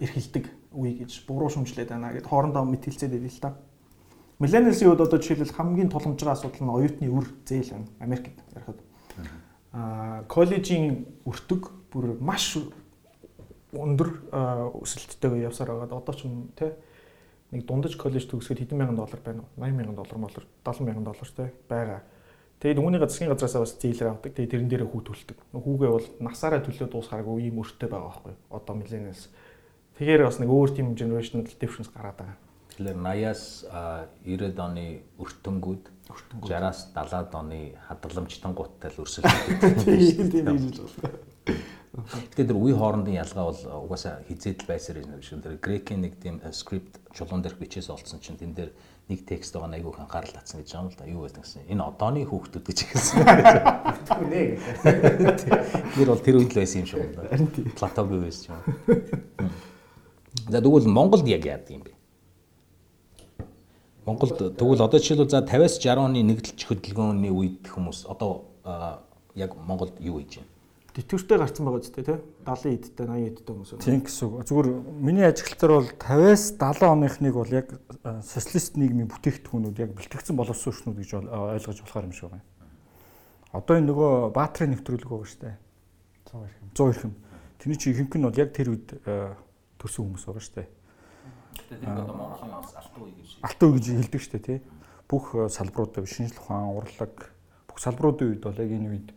[0.00, 3.54] эрхэлдэг үе гэж буруу шүмжлээд байна гэд хоорондоо мэтгэлцээд байл л та.
[4.40, 7.88] Millennials-ийн үед одоо жишээлбэл хамгийн тулгамжраа асуудал нь оюутны үр зээл байна.
[8.00, 8.80] Америкт ярихад.
[9.76, 12.56] Аа, коллежийн өртөг бүр маш
[13.76, 14.08] өндөр
[14.80, 16.00] өсөлттэйгээр явсаар байгаа.
[16.00, 16.72] Одоо ч юм те
[17.52, 19.52] нэг дундаж коллеж төгсгöd хэдэн мянган доллар байна уу?
[19.60, 22.00] 80 мянган доллар молор 70 мянган доллар те байгаа.
[22.64, 24.32] Тэгээд үүнийг засгийн газраас бас зээлэр авдаг.
[24.34, 25.38] Тэгээд тэрэн дээрээ хүү төлдөг.
[25.52, 28.34] Хүүгээ бол насаараа төлөө дуусгааргүй ийм өртөө байгаа байхгүй.
[28.52, 29.28] Одоо millennials.
[29.96, 32.49] Тэгэхээр бас нэг өөр тийм generational difference гараад байгаа.
[32.80, 33.42] Тэгэхээр 80-аас
[34.24, 34.84] 90-ад оны
[35.20, 35.84] өртөнгүүд
[36.48, 41.20] 60-аас 70-ад оны хадгаламжтангуудтай л өрсөлдөж тийм тийм гэж байна.
[42.32, 45.44] Гэтэ тэр үе хоорондын ялгаа бол угаасаа хизээд л байсаар юм шиг.
[45.44, 48.72] Тэр грекийн нэг тийм скрипт чулуун дээрх бичээс олцсон чинь тэн дээр
[49.12, 51.04] нэг текст байгаа айгүй анхаарал татсан гэж байгаа юм л да.
[51.04, 51.68] Юу байсан гэсэн.
[51.68, 53.20] Энэ одооны хүүхдүүд гэж хэлсэн.
[54.08, 54.56] Түнэ.
[56.00, 57.44] Тэр бол тэр үед л байсан юм шиг байна.
[57.76, 58.64] Платогийн үеэс ч юм.
[60.48, 61.99] За тэгвэл Монголд яг яадаг юм бэ?
[64.06, 68.48] Монголд тэгвэл одоо жишээлбэл за 50-аас 60 оны нэгдэлч хөдөлгөөний үед хүмүүс одоо
[69.36, 70.48] яг Монголд юу хийж байна?
[70.90, 73.70] Тэтгэвртэй гарцсан байгаа зү тэ 70 эдтэй 80 эдтэй хүмүүс.
[73.78, 74.42] Тийм гэсэн үг.
[74.42, 77.68] Зүгээр миний ажиглалтаар бол 50-аас 70 оныхныг бол яг
[78.26, 82.42] социалист нийгмийн бүтээгдэхүүнүүд яг бэлтгэгдсэн боловсруучнууд гэж ойлгож болохоор юм шиг байна.
[83.54, 85.56] Одоо энэ нөгөө баатрын нэвтрүүлэг байгаа шүү дээ.
[86.74, 87.14] 100 ирхэм.
[87.62, 88.88] Тэрний чи ихэнх нь бол яг тэр үед
[89.78, 90.68] төрсэн хүмүүс байгаа шүү дээ.
[91.68, 94.58] Тэгээд энэ одоо Монголын алтан үе гэж алтан үе гэж хэлдэг шүү дээ тий.
[95.10, 97.14] Бүх салбаруудад шинжлэх ухаан, урлаг
[97.68, 99.08] бүх салбаруудын үед бол яг энэ үед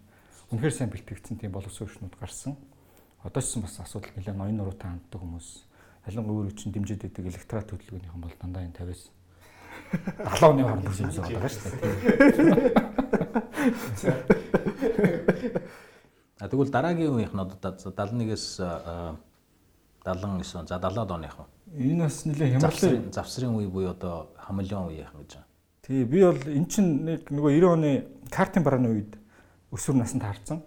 [0.51, 2.57] үнэхээр сайн бэлтгэгдсэн тийм боловсруучнууд гарсан.
[3.23, 5.63] Одоо ч бас асуудал нэлээд ноён нуруутай ханддаг хүмүүс.
[6.11, 9.07] Ялангуяа өөр чинь дэмжиж идэг электрат хөдөлгөөнийхэн бол дандаа энэ 50-аас
[9.93, 12.73] 70 оны хооронд юм шиг байгаа шүү дээ.
[16.43, 18.59] А тэгвэл дараагийн үеийнх нь одоо 71-ээс
[20.05, 25.01] 79 за 70-аад оных нь Энэ бас нэлээ хямралын завсрын үе буюу одоо хамлын үе
[25.01, 25.47] яах гэж байна.
[25.81, 27.91] Тий, би бол эн чинь нэг нөгөө 90 оны
[28.29, 29.17] картын барааны үед
[29.73, 30.61] өсвөр насанд харцсан.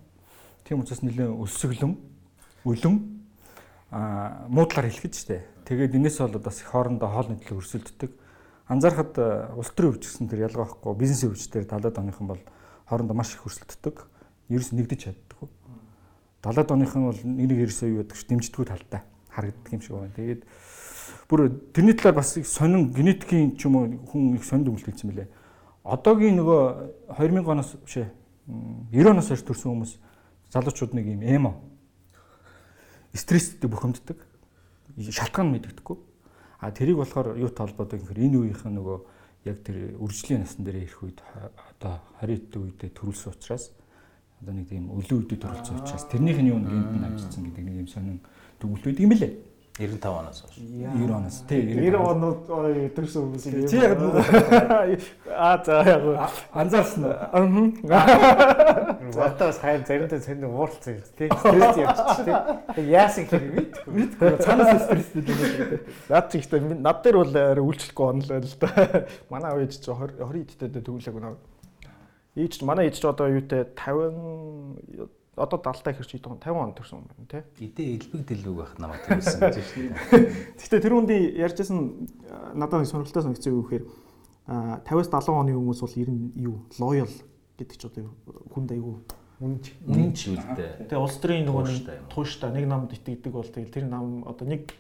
[0.67, 1.95] Тийм учраас нэлээ өсөглөм,
[2.67, 2.97] үлэм
[3.95, 5.47] аа муудлаар хэлэхэд штэ.
[5.69, 8.11] Тэгээд энэс бол бас хоорондоо хоол нийтлэг өрсөлддөг.
[8.67, 9.15] Анзаархад
[9.55, 12.43] улс төрийн хөвч гэсэн тэр ялгаа байхгүй бизнесийн хөвч дээр 70-аад оныхан бол
[12.91, 14.11] хоорондоо маш их өрсөлддөг.
[14.51, 15.49] Ерөөс нэгдэж чаддаггүй.
[16.43, 20.17] 70-аад оныхан бол нэг нэг ерөөсөө юу гэдэг ш дэмждэггүй талтай харагддаг юм шиг байна.
[20.17, 20.43] Тэгээд
[21.29, 21.41] бүр
[21.77, 25.29] тэрний талаар бас их сонин генетикийн ч юм уу хүн их сонинд үлдээсэн мөлий.
[25.85, 28.11] Одоогийн нөгөө 2000 оноос биш ээ
[28.97, 29.93] 90 оноос хойш төрсэн хүмүүс
[30.51, 31.53] залуучууд нэг юм эмо
[33.13, 34.17] стресстэй бухимддаг.
[34.97, 35.97] Шалтгаан мэддэггүй.
[36.61, 38.99] А тэрийг болохоор юу толботой гэхээр энэ үеийнхэн нөгөө
[39.47, 41.21] яг тэр үржлийн насн дээр ирэх үед
[41.79, 43.71] одоо 20 дэх үедээ төрүүлсэн учраас
[44.41, 47.77] одоо нэг тийм өлөө үедээ төрүүлсэн учраас тэрнийх нь юу гэнт нь авчирсан гэдэг нэг
[47.87, 48.19] юм сонин
[48.61, 49.33] дүгнэлт байдаг юм лээ.
[49.79, 50.57] 95 оноос хойш.
[50.57, 52.49] 90 оноос тий 90 онод
[52.97, 53.69] төрсэн хүмүүс юм.
[53.69, 54.01] Тий яг
[55.37, 56.03] аа за яг
[56.53, 57.13] анзаарсан уу?
[57.93, 58.97] Аа.
[59.27, 61.29] Одоо бас хайр заримдаа цэнд ууралцсан юм тий.
[61.29, 62.25] Стресс явчих
[62.73, 62.85] тий.
[62.89, 63.93] Яасан хэрэг мэдгүй.
[64.01, 64.33] Мэдгүй.
[64.41, 65.81] Цаанаас стресстэй дээ.
[66.09, 67.37] Наад чи ихтэй над дээр бол
[67.69, 69.05] үйлчлэхгүй онлоо л да.
[69.29, 71.37] Манай ээж чи 20 20 идтэй төгөлөг нөө.
[72.41, 77.05] Ээж манай ээж чи одоо юутэй 50 одоо 70 та хэрч идэх 50 он төрсөн
[77.05, 77.69] юм байна тий.
[77.69, 80.57] Идэ элбэг дэлбэг байх намайг төрүүлсэн гэж шүү дээ.
[80.57, 81.79] Гэхдээ тэр үндий ярьжсэн
[82.57, 83.85] надад сонирхолтой санагдсан юу гэхээр
[84.49, 87.13] 50-аас 70 оны хүмүүс бол ер нь юу loyal
[87.61, 88.09] гэдэг ч одоо
[88.57, 88.97] хүнд айгүй
[89.45, 90.89] үнж үнэн ч үлдээ.
[90.89, 94.73] Тэгээ улс төрийн нөгөө нэг тууштай нэг намд итгэдэг бол тэгэл тэр нам одоо нэг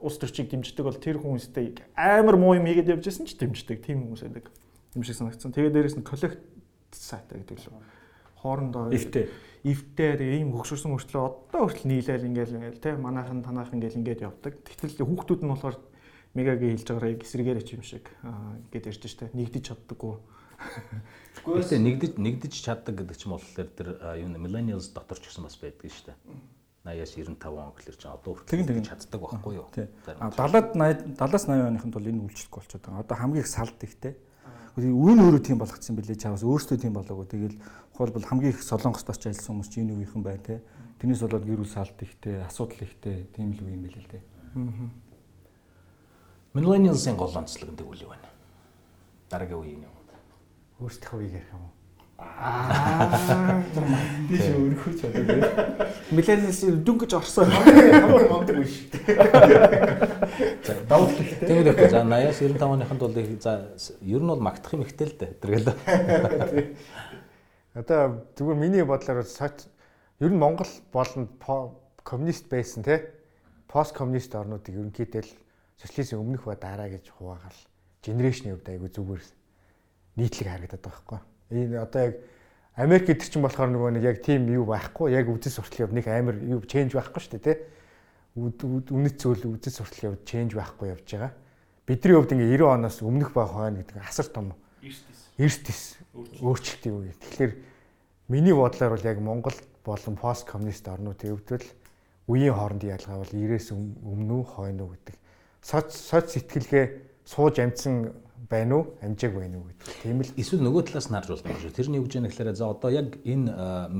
[0.00, 4.08] улс төрчийг дэмждэг бол тэр хүмүүстэй амар муу юм хийгээд явж байсан ч дэмждэг тийм
[4.08, 4.48] хүмүүс байдаг.
[4.96, 5.52] Юм шиг санагдсан.
[5.52, 6.40] Тэгээ дээрэс нь коллект
[6.96, 7.84] сайтай гэдэг л
[8.40, 9.28] хоорондоо Ивтэй.
[9.64, 14.24] Ивтэй тэгээ ийм хөгшөрсөн мөртлөө одоо хүртэл нийлээл ингээл ингээл те манайхан танайх ингээл ингээд
[14.24, 14.56] явдаг.
[14.64, 15.76] Тэгтэл хүүхдүүд нь болохоор
[16.32, 20.16] мегагийн хэлж байгаараа яг эсрэгээрээ ч юм шиг аа, ингээд ярьж штэ нэгдэж чаддаггүй.
[21.44, 25.44] Гэхдээ нэгдэж нэгдэж чаддаг гэдэг ч юм бол тэр юу нэ millennials дотор ч гэсэн
[25.44, 26.16] бас байдаг дээ.
[26.80, 29.68] 80-аас 95 он гэхэлэр чинь одоо хүртэл нэгдэж чаддаг байхгүй юу?
[29.76, 29.88] Тий.
[30.00, 33.04] Зарим А 70-ад 80 70-аас 80 оныхын тул энэ үйлчлэхгүй болчиход байгаа.
[33.04, 34.14] Одоо хамгийн их салд ихтэй.
[34.80, 37.26] Үн өөрөө тийм болгоцсон билээ чаваас өөртөө тийм болоогүй.
[37.26, 37.56] Тэгэл
[37.94, 40.58] хол бол хамгийн их солонгост очиж ажилласан хүмүүс чинь энэ үеийнхэн бай тээ.
[41.02, 44.22] Тэрнээс болоод гэр бүл салд ихтэй, асуудал ихтэй тийм л үе юм билээ л дээ.
[46.54, 48.18] millennials-ын гол онцлог гэдэг үл юу вэ?
[49.30, 49.94] Дараагийн үеийн юм.
[50.80, 51.79] өөрсдийнхөө үеийг ярих юм уу?
[54.30, 55.44] Тийш өөрөхөж болоо.
[56.10, 57.48] Миллениалс дүнгэж орсон.
[57.50, 59.12] Хамгийн үе шүү дээ.
[60.88, 61.48] Давтал ихтэй.
[61.48, 65.06] Тэгээд их за 80-аас 95 оныхын тул их за ер нь бол магтах юм ихтэй
[65.08, 65.36] л дээ.
[65.40, 66.76] Тэргээл.
[67.76, 69.68] Одоо зүгээр миний бодлоор бол соц
[70.20, 71.28] ер нь Монгол болон
[72.04, 73.12] коммунист байсан те
[73.68, 75.32] пост коммунист орнуудыг ерөнхийдөө л
[75.78, 77.60] социализм өмнөх ба дараа гэж хуваагаал
[78.02, 79.22] генерашны хувьд айгүй зүгээр
[80.16, 81.29] нийтлэг харагдаад байгаа байхгүй.
[81.50, 82.14] Энэ одоо яг
[82.76, 86.06] Америк гэдэг чинь болохоор нөгөө нэг яг тийм юу байхгүй яг үдэс суртал явд нэг
[86.08, 87.58] амар юу ченж байхгүй шүү дээ
[88.38, 91.32] үд- үнэт зүйл үдэс суртал явд ченж байхгүй явж байгаа.
[91.84, 94.54] Бидний хувьд ингээ 90 оноос өмнөх ба хойно гэдэг асар том
[95.36, 97.12] эртис өөрчлөлтийн үе.
[97.18, 97.52] Тэгэхээр
[98.30, 101.66] миний бодлоор бол яг Монгол болон пост коммунист орнуудын хувьд л
[102.30, 105.16] үеийн хоорондын ялгаа бол 90-с өм- өмнө үү хойно гэдэг.
[105.60, 106.86] Соц соц сэтгэлгээ
[107.26, 108.14] сууж амжсан
[108.48, 109.86] байна уу, амжааг байна уу гэдэг.
[110.02, 111.76] Тийм л Эсвэл нөгөө талаас нь харж болох юм шүү.
[111.76, 113.90] Тэрний үг гэж нэхлээрээ за одоо яг энэ а,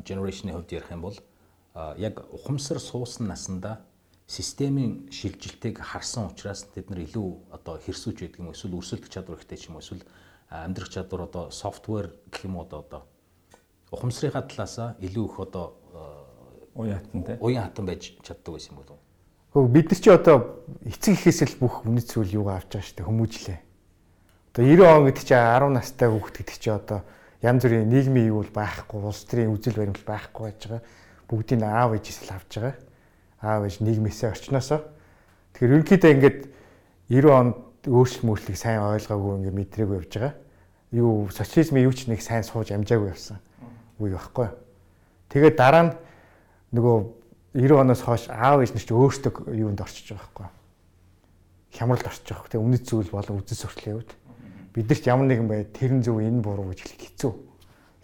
[0.00, 1.18] generation-ы хувьд ярих юм бол
[1.98, 3.84] яг ухамсар суусан насанда
[4.26, 8.56] системийн шилжилтийг харсан учраас тэд нар илүү одоо хэрсүүч байдаг юм уу?
[8.56, 10.02] эсвэл өрсөлдөх чадвар ихтэй ч юм уу эсвэл
[10.50, 13.06] амьдрах чадвар одоо софтвер гэх юм уу одоо
[13.92, 15.66] ухамсарынхаа талаасаа илүү их одоо
[16.74, 17.38] Уяатан те.
[17.40, 19.07] уян хатан байж чаддаг байсан юм болов уу?
[19.66, 23.08] Бид нар чи одоо эцэг ихээс л бүх үнэт зүйл юугаа авч байгаа шүү дээ
[23.10, 23.58] хүмүүжлээ.
[24.54, 27.00] Одоо 90 он гэдэг чи 10 настай хүүхэд гэдэг чи одоо
[27.42, 30.82] янз бүрийн нийгмийн юу бол байхгүй, улс төрийн үзэл баримт байхгүй байж байгаа.
[31.28, 32.76] Бүгдийг аав ээжээс л авч байгаа.
[33.42, 34.80] Аав ээж нийгмээсээ орчноосоо.
[35.54, 36.38] Тэгэхээр ерөнхийдөө ингээд
[37.08, 40.34] 90 онд өөрчлөлт мөрчлөгийг сайн ойлгоогүй ингээд мэдрээгүй явж байгаа.
[40.92, 43.38] Юу социализмын юу ч нэг сайн сууж амжаагүй явсан.
[43.96, 44.48] Үгүй байхгүй.
[45.32, 45.92] Тэгээд дараа нь
[46.74, 46.96] нөгөө
[47.58, 50.46] 90 оноос хойш аав ээж нар ч өөрсдөө юунд орчиж байгаа байхгүй.
[51.74, 52.50] Хямралд орчиж байгаа.
[52.54, 54.12] Тэгээ үнэт зүйл болон үзэл сурталын хувьд
[54.78, 57.32] бид нар ч ямар нэгэн бай тэрэн зөв энэ буруу гэж хэлэх хэцүү.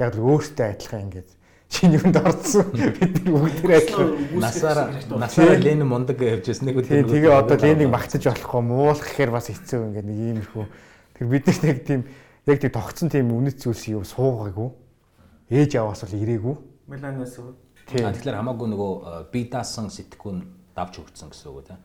[0.02, 1.30] Яг л өөртөө адилхан ингээд
[1.70, 2.66] шинэ юунд орсон.
[2.98, 4.10] Бид нар бүгд адилхан.
[4.42, 4.88] Насаараа
[5.22, 9.86] насаараа Ленин мундаг явж ясныг Тэгээ тэгээ одоо Ленийг магтаж болохгүй муулах гэхээр бас хэцүү
[9.86, 10.64] ингээд нэг иймэрхүү.
[11.14, 12.00] Тэр бид нар нэг тийм
[12.50, 14.74] яг тийм тогтсон тийм үнэт зүйлс юу суугаагүй.
[15.50, 16.56] Ээж аваас бол ирээгүй.
[16.90, 20.40] Миллениалс А тэгэхээр хамаагүй нөгөө а, бие даасан сэтгүүн
[20.74, 21.76] давж өгсөн гэсэн үг те?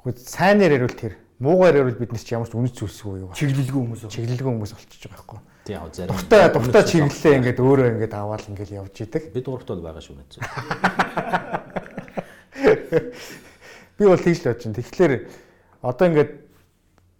[0.00, 3.32] Гэхдээ сайнаар ярил тэр муугаар ярил бид нар ч ямар ч үнэт зүйлсгүй юу.
[3.34, 4.00] Чиглэлгүй хүмүүс.
[4.12, 5.38] Чиглэлгүй хүмүүс болчихж байгаа байхгүй.
[5.64, 6.14] Тий яг зарим.
[6.14, 9.32] Дуртай дуртай чиглэлээ ингээд өөрөө ингээд аваад ингээд явж идэг.
[9.32, 10.40] бид гуравт бол байгаа шүү нэцүү.
[14.00, 14.78] Би бол тийж л бодож байна.
[14.80, 15.12] Тэгэхээр
[15.84, 16.32] одоо ингээд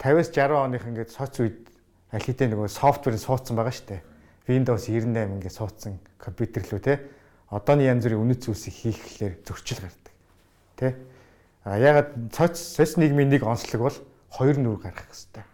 [0.01, 1.69] 50-аас 60 оных ингээд соц үед
[2.13, 4.01] аль хэдийн нөгөө софтверыг суудсан байгаа шүү дээ.
[4.49, 7.05] Windows 98 ингээд суудсан компьютер лөө те.
[7.51, 10.15] Одооны янз бүрийн үнэт зүйлсийг хийхлээр зөрчил гардаг.
[10.79, 10.95] Тэ?
[11.67, 13.99] А ягаад соц соц нийгмийн нэг онцлог бол
[14.31, 15.45] хоёр нүр гаргах хэрэгтэй.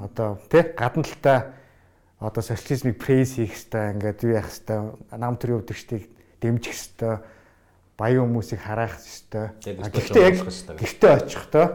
[0.00, 1.38] Одоо тэ гадна талдаа
[2.18, 4.78] одоо социализмыг прейс хийх хэрэгтэй ингээд юу яах хэрэгтэй
[5.12, 6.04] нам төрийн өвдөгчдийг
[6.40, 7.20] дэмжих хэрэгтэй
[8.00, 10.36] баян хүмүүсийг хараах өстөж Гэхдээ яг
[10.80, 11.66] гэртээ очихдоо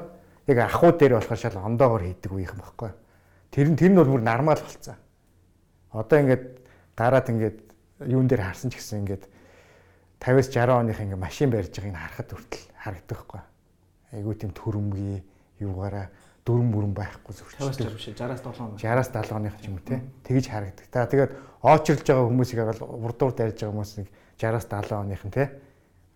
[0.49, 2.91] яг ахуй дээр болохоор шал ондоогоор хийдэг үеийнх юм баггүй.
[3.51, 4.97] Тэр нь тэр нь бол бүр нормал болцсон.
[5.91, 6.45] Одоо ингээд
[6.95, 7.66] гараад ингээд
[8.05, 9.23] юун дээр харсан ч гэсэн ингээд
[10.21, 13.41] 50-аас 60 оных ингээд машин барьж байгааг нь харахад хүртэл харагддаг байхгүй.
[14.13, 15.23] Айгуу тийм төрөмгий
[15.61, 16.07] юугаараа
[16.45, 17.65] дүрм бүрэн байхгүй 50-аас зөвчтэй.
[17.65, 18.77] 60 биш 60-аас 70 он.
[18.77, 20.01] 60-аас 70 оных ч юм уу те.
[20.23, 20.85] Тэгж харагдаг.
[20.87, 21.31] Та тэгээд
[21.61, 24.07] очрлж байгаа хүмүүсийг хараад урдуур дайрж байгаа хүмүүс нэг
[24.39, 25.43] 60-аас 70 оных нь те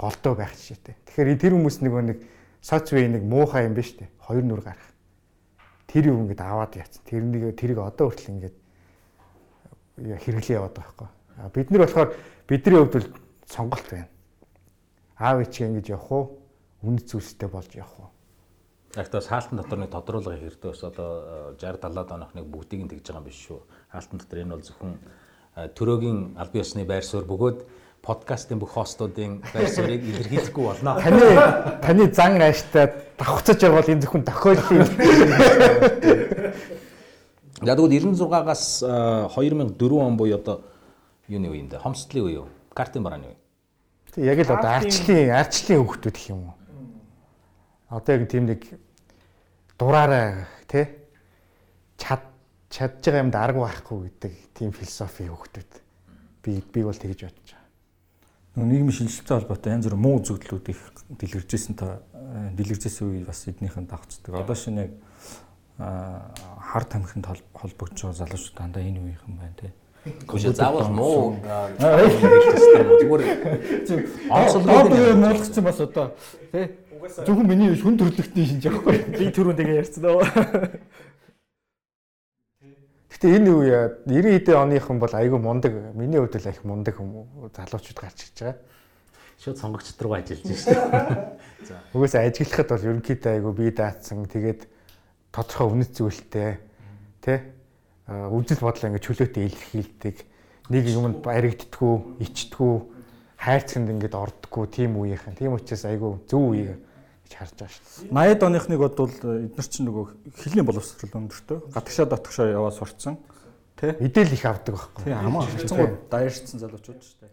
[0.01, 0.95] голдоо байх жишээтэй.
[1.05, 2.19] Тэгэхээр тэр хүмүүс нөгөө нэг
[2.61, 4.09] соц үе нэг муухай юм биш үү?
[4.17, 4.89] Хоёр нүр гарах.
[5.85, 7.05] Тэр юу ингэж аваад яцсан.
[7.05, 8.55] Тэрнийг тэрийг одоо хүртэл ингэж
[9.99, 11.09] хэрэглээ яваад байгаа байхгүй.
[11.49, 12.13] Бид нар болохоор
[12.47, 13.07] бидний хувьд бол
[13.47, 14.07] сонголт байна.
[15.17, 16.25] Аав ээжээ ингэж явах уу?
[16.83, 18.09] Үнэт зүйлстэй болж явах уу?
[18.95, 23.21] Ягтаа хаалтан дотор нэг тодруулга хэрэгтэй бас одоо 60 70 оноохныг бүгдийг нь тэгж байгаа
[23.23, 23.59] юм биш шүү.
[23.91, 24.93] Хаалтан дотор энэ бол зөвхөн
[25.55, 27.59] э, төрөөгийн албан ёсны байр суурь бөгөөд
[28.01, 30.97] подкастын бүх хостуудын байр суурийг илэрхийлэхгүй болно.
[30.99, 31.23] Таны
[31.85, 34.81] таны зан ааштай давхцаж байгаа бол энэ зөвхөн тохиоллын
[37.61, 38.81] Яг тэгвэл 96-аас
[39.37, 40.65] 2004 он буюу одоо
[41.31, 42.47] юуны үеинд хомсдлын үе юу?
[42.75, 43.37] Картын барааны үе.
[44.11, 46.55] Тэг яг л одоо арчлын арчлын хөвгтүүд гэх юм уу.
[47.87, 48.67] Одоо яг тийм нэг
[49.79, 50.85] дураараа тий
[51.95, 52.27] чад
[52.67, 55.71] чадж байгаа юмд арга байхгүй гэдэг тийм философи хөвгтүүд.
[56.43, 57.67] Би би бол тэгж бодож байгаа.
[58.55, 62.03] Нөгөө нийгмийн шинжилгээтэй холбоотой янз бүрийн муу зөвлөлүүд их дэлгэржсэн та
[62.59, 64.35] дэлгэржсэн үе бас эднийхэн давцдаг.
[64.35, 64.91] Одоо шинэ яг
[65.79, 69.71] хар тамхинд холбогдож байгаа залуучууд дандаа энэ үеийнхэн байна тий.
[70.01, 71.37] Гэхдээ заавал муу
[71.77, 73.21] зүгээр
[74.33, 76.17] онцлог муулгацсан бас одоо
[76.49, 78.97] тий зөвхөн миний хүн төрлөختний шинж яахгүй.
[79.13, 80.25] Би түрүүн тэгээ ярьсан дөө.
[83.13, 83.77] Гэтэ энэ үе
[84.09, 85.73] 90 хэдэн оныхан бол айгүй мундаг.
[85.93, 88.57] Миний хувьд л их мундаг залуучууд гарч ирж байгаа.
[89.37, 91.37] Шууд сонгогчд руу ажиллаж байна.
[91.61, 91.77] За.
[91.93, 94.25] Угсаа ажиглахад бол ерөнхийдөө айгүй бие даацсан.
[94.25, 94.65] Тэгээд
[95.29, 96.57] тодорхой үнэт зүйлтэй
[97.21, 97.60] тий
[98.31, 100.17] үжил бодлоо ингээд чөлөөтэй илэрхийлдэг.
[100.71, 102.75] Нэг юмд баригддгүү, ичдгүү,
[103.41, 105.35] хайрцагт ингээд ордггүй тийм үеийнхэн.
[105.37, 106.77] Тийм учраас айгүй зөв үе
[107.25, 108.13] гэж харж байгаа шүү дээ.
[108.13, 109.15] 80-ад оныхныг бодвол
[109.49, 110.05] эдгээр чинь нөгөө
[110.43, 113.17] хилийн боловсрол өндөртөө гадагшаа дотгошоо яваа сурцсан.
[113.79, 113.97] Тэ?
[113.97, 115.03] Идэл их авдаг байхгүй.
[115.09, 117.31] Тийм хамаа хэцүү дайрцсан залуучууд шүү дээ.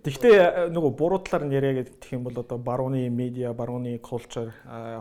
[0.00, 4.48] Тэгвэл нөгөө буруу талаар нь яриа гэх юм бол одоо барууны медиа, барууны culture,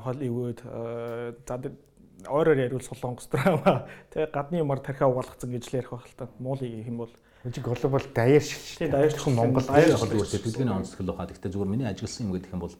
[0.04, 1.56] Hollywood за
[2.28, 6.30] ойроор яриул солонгос драма тий гадны юмар тархиа угаалгацсан гэж л ярих байх л та.
[6.40, 7.14] Муулын юм бол
[7.46, 8.60] Жиг глобал даяар шиг.
[8.78, 11.32] Тийм даяар шиг Монгол даяар яг зүгээр сэтгэлгээний онцлог баха.
[11.32, 12.76] Гэхдээ зүгээр миний ажилласан юм гэдэг юм бол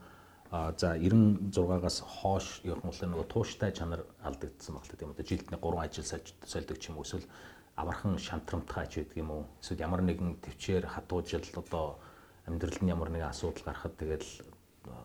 [0.52, 5.24] а за 96-аас хоош явах нь нөгөө тууштай чанар алдагдсан баг л тийм үү.
[5.24, 6.08] Жилд нэг 3 ажил
[6.44, 7.24] сольдог ч юм уу эсвэл
[7.80, 9.44] авархан шантрамтгай ч гэдэг юм уу.
[9.62, 12.02] Эсвэл ямар нэгэн төвчээр хатуужил одоо
[12.44, 14.28] амьдралд нь ямар нэгэн асуудал гарахад тэгэл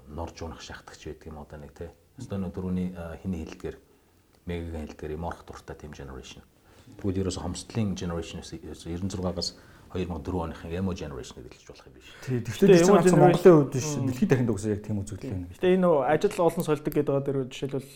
[0.08, 1.90] норж унах шахтагч байдаг юм одоо нэг тий.
[2.18, 2.88] Өстөө нөө дөрөвний
[3.22, 3.76] хиний хэлдгээр
[4.46, 6.42] мегагийн хэлдгээр юм орох дуртай team generation.
[7.00, 9.56] Тэгвэл ерөөсө хомсдлын generation 96-аас
[9.94, 12.08] 2004 оныхын emo generation гэж хэлж болох юм биш.
[12.26, 15.48] Тий, тэгэхээр тийм учраас Монголын хувьд биш дэлхийд дахинд угсаа яг тийм үзэгдэл байна.
[15.54, 17.92] Гэтэ энэ ажил олон сольдог гэдэг байгаа дээр жишээлбэл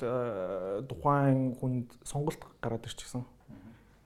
[0.87, 3.27] тухайн хүнд сонголт гараад ирчихсэн.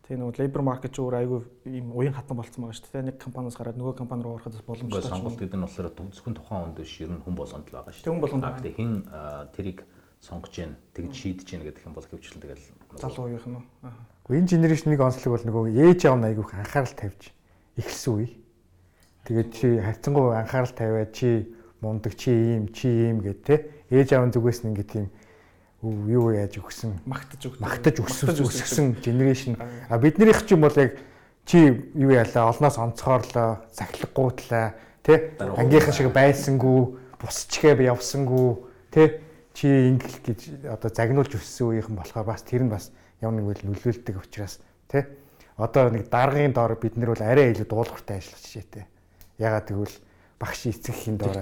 [0.09, 3.07] Тэгээ нөгөө labor market ч өөр айгүй ийм уян хатан болцсон байгаа шүү дээ.
[3.13, 5.05] Нэг компаниас гараад нөгөө компани руу ороход боломжтой.
[5.05, 8.03] Сонголт гэдэг нь болохоор зөвхөн тухайн хүнд биш ер нь хүн болгонд л байгаа шүү
[8.03, 8.11] дээ.
[8.11, 8.45] Хүн болгонд.
[8.51, 8.93] Гэхдээ хин
[9.55, 9.79] тэрийг
[10.23, 13.59] сонгож гин тэгж шийдэж гин гэдэг юм бол хөвчлэн тэгэл залуу үеийнх нь.
[14.23, 17.23] Гэхдээ энэ генерашн нэг онцлог бол нөгөө ээж аав айгүйх анхаарал тавьж
[17.75, 18.29] эхэлсэн үе.
[19.27, 21.51] Тэгээд чи хайцангуй анхаарал тавиад чи
[21.83, 23.55] мундаг чи ийм чи ийм гэд те
[23.91, 25.07] ээж аав зүгээс нь ингээ тийм
[25.83, 27.03] юу яаж өгсөн?
[27.03, 27.63] Магтаж өгсөн.
[27.67, 29.59] Магтаж өссөн өсгсөн генерашн.
[29.91, 30.95] А биднийх ч юм бол яг
[31.43, 38.63] чи юу яалаа олноос онцгоорлоо захилгагуудлаа те ангийнхан шиг байсангүй бусчгээ явсангүй
[38.95, 39.19] те
[39.53, 43.63] чи ингэх гэж одоо загнуулж өссөн үеийнхэн болохоор бас тэр нь бас ямар нэг үйл
[43.73, 45.05] нөлөөлдөг учраас тий
[45.57, 48.87] одоо нэг даргын доор бид нар бол арай илүү дуулууртай ажиллаж шээ
[49.39, 49.97] ягаад гэвэл
[50.39, 51.37] багш эцэгхийн доор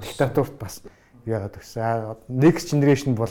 [0.00, 0.82] диктатурт бас
[1.26, 3.30] ягаад гэсэн next generation бол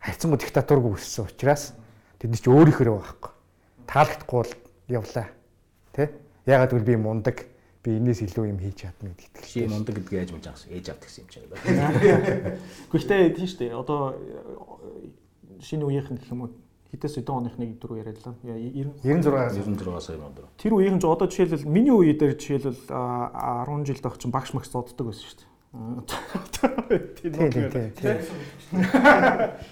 [0.00, 1.74] хайцсангүй диктатургүй өссөн учраас
[2.18, 3.32] тэд нар ч өөрийнхөө байхгүй.
[3.86, 4.52] Таалагдахгүй бол
[4.88, 5.26] явлаа
[5.92, 6.08] тий
[6.46, 7.36] ягаад гэвэл би мундаг
[7.80, 9.48] би энэс илүү юм хийж чадна гэдэг итгэл.
[9.48, 12.58] Чи мундаг гэдгийг яаж мэж аас ээж авт гэсэн юм чинь байна.
[12.92, 13.72] Гэхдээ тийм шүү дээ.
[13.72, 14.00] Одоо
[15.64, 16.52] шинэ үеийнх нь гэх юм уу
[16.92, 18.34] хитээс өдөө оныхныг дөрөв яриалаа.
[18.44, 20.50] 96-аас 96-аас юм одоо.
[20.58, 24.68] Тэр үеийн ч одоо жишээлбэл миний үе дээр жишээлбэл 10 жил дах чинь багш магс
[24.68, 25.50] зоддог байсан шүү дээ.
[27.16, 28.18] Тийм тийм тийм.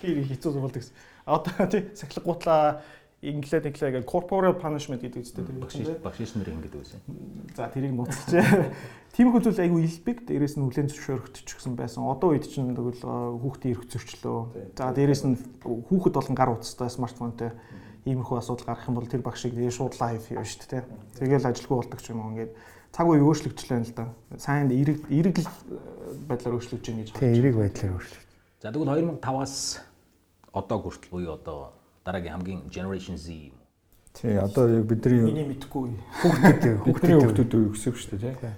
[0.00, 0.94] Тэр хэцүү гэсэн.
[1.26, 2.80] Одоо тий сахилга гутлаа
[3.18, 7.00] инглээ corporal punishment гэдэг үстэй тэр багш багш нар ингэдэг байсан.
[7.58, 8.70] За тэрийг нууцлаа.
[9.10, 12.06] Тийм хөлөл айгүй илбэг дээрээс нь хүлэн зөвшөөрөгдчихсэн байсан.
[12.06, 13.02] Одоо үед чинь тэгвэл
[13.42, 14.38] хүүхдийн эрх зөрчлөө.
[14.78, 15.34] За дээрээс нь
[15.66, 17.50] хүүхэд болон гар утастай смартфонтой
[18.06, 20.82] иймэрхүү асуудал гарах юм бол тэр багшийг тэгээ шууд лайв хийв шүү дээ.
[21.18, 22.54] Тэгэл ажилгүй болдог ч юм уу ингээд
[22.94, 24.06] цаг үе өөрчлөгдөж байна л да.
[24.38, 25.36] Сайн эрэг эрэг
[26.30, 27.10] байдлаар өөрчлөгдөж байна гэж.
[27.18, 28.30] Тийм эрэг байдлаар өөрчлөгдөж.
[28.62, 29.54] За тэгвэл 2005-аас
[30.54, 31.77] одоо хүртэл буюу одоо
[32.08, 33.56] дараагийн хамгийн generation Z юм.
[34.16, 35.92] Тий, одоо яг бидний миний мэдхгүй
[36.24, 38.54] хүүхдүүд хүүхдийн хүүхдүүд үе өсөв шүү дээ, тий.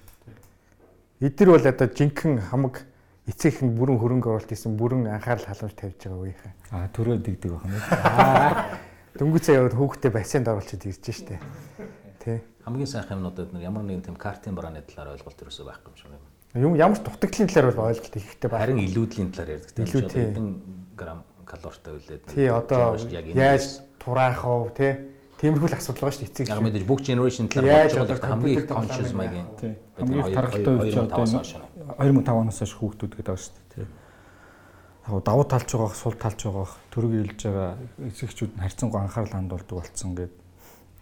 [1.21, 2.87] Эдгэр бол одоо жинхэнэ хамаг
[3.29, 6.53] эцэгхэн бүрэн хөрөнгө оруулалт хийсэн бүрэн анхаарал халамж тавьж байгаа үеийнхэн.
[6.73, 8.81] Аа, төрөө дигдэг байна.
[9.21, 11.37] Дөнгөцөө яваад хүүхдээ бассейнд оруулчихад ирж штэ.
[12.25, 12.41] Тий.
[12.65, 16.25] Хамгийн сайхан юмнуудад ямар нэгэн тийм картын барааны талаар ойлголт ерөөсөө байхгүй юм шиг юм.
[16.57, 18.65] Юм ямар ч дутагдлын талаар бол ойлголт ихтэй байна.
[18.65, 19.77] Харин илүүдлийн талаар ярьдаг.
[19.77, 20.49] Илүүд хэдэн
[20.97, 22.23] грамм калоритой үлээд.
[22.31, 22.95] Тий одоо
[23.35, 24.89] яаж тураах вэ те
[25.41, 26.49] Тиймэрхүү л асуудал байгаа шүү дээ эцэг.
[26.53, 29.49] Яг мэдээж бүх generation талаар одоо байгаа хамгийн их conscious маягийн.
[29.57, 29.73] тий.
[29.97, 31.25] Хамгийн их тархалтай үеч одоо
[31.97, 33.87] 2005 оноос хойш хүүхдүүд гэдэг байгаа шүү дээ тий.
[35.09, 37.71] Яг давуу талж байгаа, сул талж байгаа, төрөг ийлж байгаа
[38.05, 40.41] эцэгчүүд нь харьцангуй анхаарал хандуулдаг болцсон гэдэг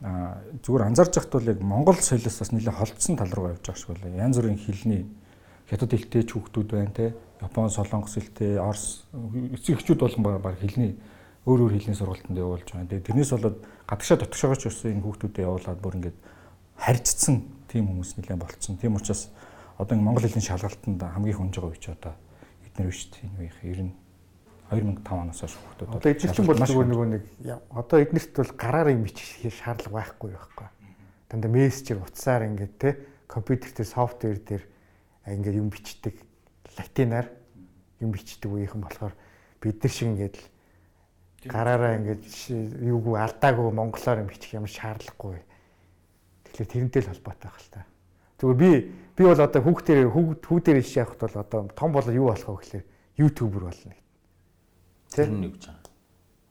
[0.06, 3.82] а зүгээр анзаарч байхад бол яг Монгол соёлоос бас нэлээд холдсон тал руу явж байгаа
[3.82, 4.22] шиг байна.
[4.22, 5.02] Янз бүрийн хэлний
[5.66, 7.06] хятад хэлтэй ч хүүхдүүд байна те.
[7.38, 10.98] Япон, Солонгос хэлтэй, Орос эцэгчүүд болон баг хэлний
[11.46, 12.90] өөр өөр хэлний сургалтанд явуулж байгаа.
[12.90, 16.18] Тэгээ тэрнээс болоод гадагшаа дотгошоогооч өссөн энэ хүүхдүүдэд явуулаад бүр ингээд
[16.76, 17.36] харьцсан
[17.70, 18.76] тийм хүмүүс нэлээд болцсон.
[18.76, 19.30] Тийм учраас
[19.78, 22.12] одоо Монгол хэлний шалгалтанд хамгийн их унж байгаа үе ч одоо
[22.66, 24.08] эднэр биш тийм үеийнх 90
[24.68, 27.24] 2005 оноос хойш хүүхдүүд Одоо эзэлчин бол зүгээр нөгөө нэг
[27.72, 30.68] одоо эднэрт бол гараар юм бичих шаардлага байхгүй байхгүй.
[31.32, 32.90] Дандаа мессежээр утсаар ингээд те
[33.24, 34.64] компьютер дээр софтвер дээр
[35.24, 36.14] ингээд юм бичдэг
[36.78, 37.26] латинаар
[38.00, 39.14] юм бичдэг үеийнхэн болохоор
[39.60, 40.36] бид нар шиг ингээд
[41.50, 42.22] гараараа ингээд
[42.82, 45.42] юугүй алдаагүй монголоор юм бичих юм шаардлагагүй.
[46.46, 47.86] Тэгэхээр тэрнтэй л холбоотой байх л та.
[48.38, 48.70] Зүгээр би
[49.18, 52.84] би бол одоо хүүхдээр хүүхдээр иш явахд бол одоо том болоо юу болох вэ гэхээр
[53.18, 53.94] ютубер болно
[55.14, 55.92] Тэр нь юу гэж байгаа.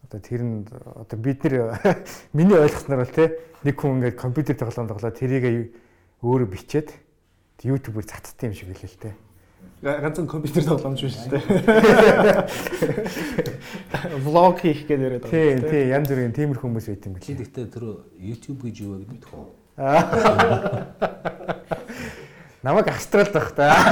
[0.08, 1.56] Одоо тэр нь одоо бид нэр
[2.38, 3.26] миний ойлгосноор бол те
[3.62, 5.72] нэг хүн ингээд компьютер тоглоом тоглоо тэрийг
[6.26, 6.90] өөрөө бичээд
[7.62, 9.12] YouTube-ээр цацдаг юм шиг хэлээ л те.
[9.82, 11.46] Ганцхан компьютер тоглоомч биш шүү дээ.
[14.26, 15.38] Влог хийх гэдэг яриад байгаа.
[15.38, 17.22] Тийм тийм янз бүрийн тиймэр хүмүүс байт юм бэл.
[17.22, 19.46] Чи гэхдээ тэр YouTube гэж юу вэ гэдэг үү?
[22.66, 23.78] Намайг австралд байх та.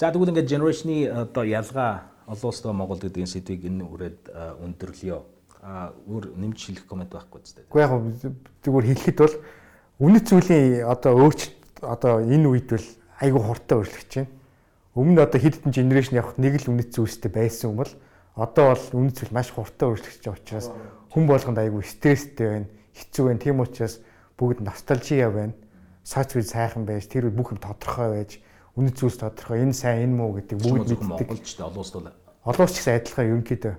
[0.00, 4.32] За тэгвэл ингээд generation-ы одоо ялгаа олон улстай Монгол гэдэг сэдвийг энэ үрээд
[4.64, 5.20] өндөрлөё.
[5.60, 7.60] А өөр нэмж хэлэх комент байхгүй зү.
[7.68, 7.92] Уу яг
[8.64, 9.36] зүгээр хэлэхэд бол
[10.00, 12.86] үнэт зүйлийн одоо өөрчлөлт одоо энэ үед бол
[13.20, 14.32] айгүй хурдтай өөрчлөгдөж байна.
[14.96, 17.92] Өмнө одоо хэд хэдэн генерашн явах нэг л үнэт зүйлстэй байсан юм бол
[18.36, 20.68] одоо бол үнэт зүйл маш хурдтай өөрчлөгдөж байгаа учраас
[21.12, 23.40] хүн болгонд айгүй стресстэй байна, хэцүү байна.
[23.40, 23.94] Тийм учраас
[24.36, 25.54] бүгд ностальжиа байна.
[26.06, 28.38] Сац үе сайхан байж, тэр бүх юм тодорхой байж
[28.76, 31.28] үнэт зүйлс тодорхой энэ сайн энэ муу гэдэг бүгд мэддэг.
[31.28, 32.12] Монголч улсд бол
[32.46, 33.74] олон улс ч гэсэн адилхан ерөнхийдөө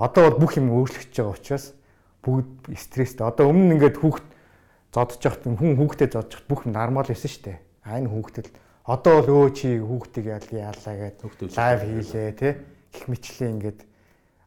[0.00, 1.66] одоо бол бүх юм өөрчлөгдөж байгаа учраас
[2.24, 3.26] бүгд стресстэй.
[3.28, 4.24] Одоо өмнө ингээд хүүхд
[4.92, 7.58] зодож явахт хүн хүүхдэд зодож явахт бүх нормал байсан шүү дээ.
[7.86, 8.46] А энэ хүүхдэд
[8.84, 12.52] одоо бол өө чи хүүхдийг яалаа гэдэг лайв хийлээ тий
[12.90, 13.80] гих мэтлээ ингээд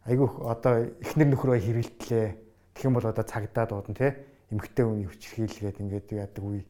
[0.08, 2.28] айгүй одоо эхнэр нөхрөө хэрэлтлээ.
[2.76, 4.12] Тэгэх юм бол одоо цагдаа дуудана тий
[4.52, 6.68] эмгтэй үний хүчрхийлгээд ингээд яадаг үе.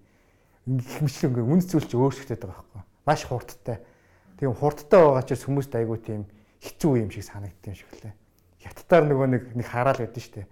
[0.69, 3.77] Гих мэтлээ ингээд үнс зүйл чи өөрчлөгдөж байгаа байхгүй маш хурдтай.
[4.39, 6.21] Тийм хурдтай байгаа ч хүмүүст айгүй тийм
[6.63, 8.13] хэцүү юм шиг санагддаг юм шиг лээ.
[8.63, 10.47] Хятадаар нөгөө нэг нэг хараал гэдэг нь шүү дээ.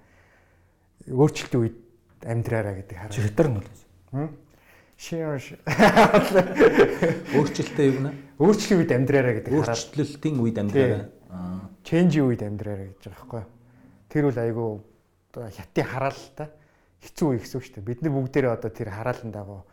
[1.15, 1.77] Өөрчлөлтийн үед
[2.25, 3.17] амьдраараа гэдэг хараал.
[3.17, 3.69] Хятадаар нь бол.
[5.01, 5.45] Шиаш.
[7.33, 8.11] Өөрчлөлттэй юу нэ?
[8.37, 9.73] Өөрчлөлтийн үед амьдраараа гэдэг хараал.
[9.73, 11.05] Өөрчлөлтийн үед амьдраараа.
[11.81, 13.43] Ченжийн үед амьдраараа гэж байгаа байхгүй.
[14.13, 14.69] Тэр үл айгүй
[15.33, 16.53] хятадын хараал та
[17.01, 17.89] хэцүү үе гэсэн үг шүү дээ.
[17.89, 19.65] Бид нар бүгдээрээ одоо тэр хараалан дагуу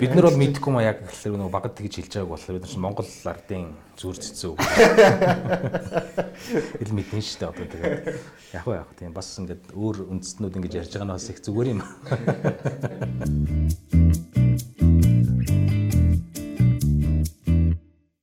[0.00, 2.72] Бид нар бол мэдэхгүй маа яг гэхэлэр нөгөө багад тэгж хэлж байгааг болохоор бид нар
[2.72, 4.54] чинь Монгол ардын зүр цэцүү.
[6.80, 7.98] Ил мэдэн шүү дээ одоо тэгээд
[8.54, 11.68] яг уу яг тийм бас ингээд өөр үндэстнүүд ингэж ярьж байгаа нь бас их зүгээр
[11.74, 11.82] юм.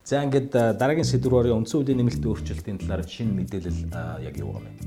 [0.08, 3.92] За ингээд дараагийн сэдвүүрийн үндсэн үеийн нэмэлт өөрчлөлтийн талаар шинэ мэдээлэл
[4.24, 4.80] яг юу байгаа вэ?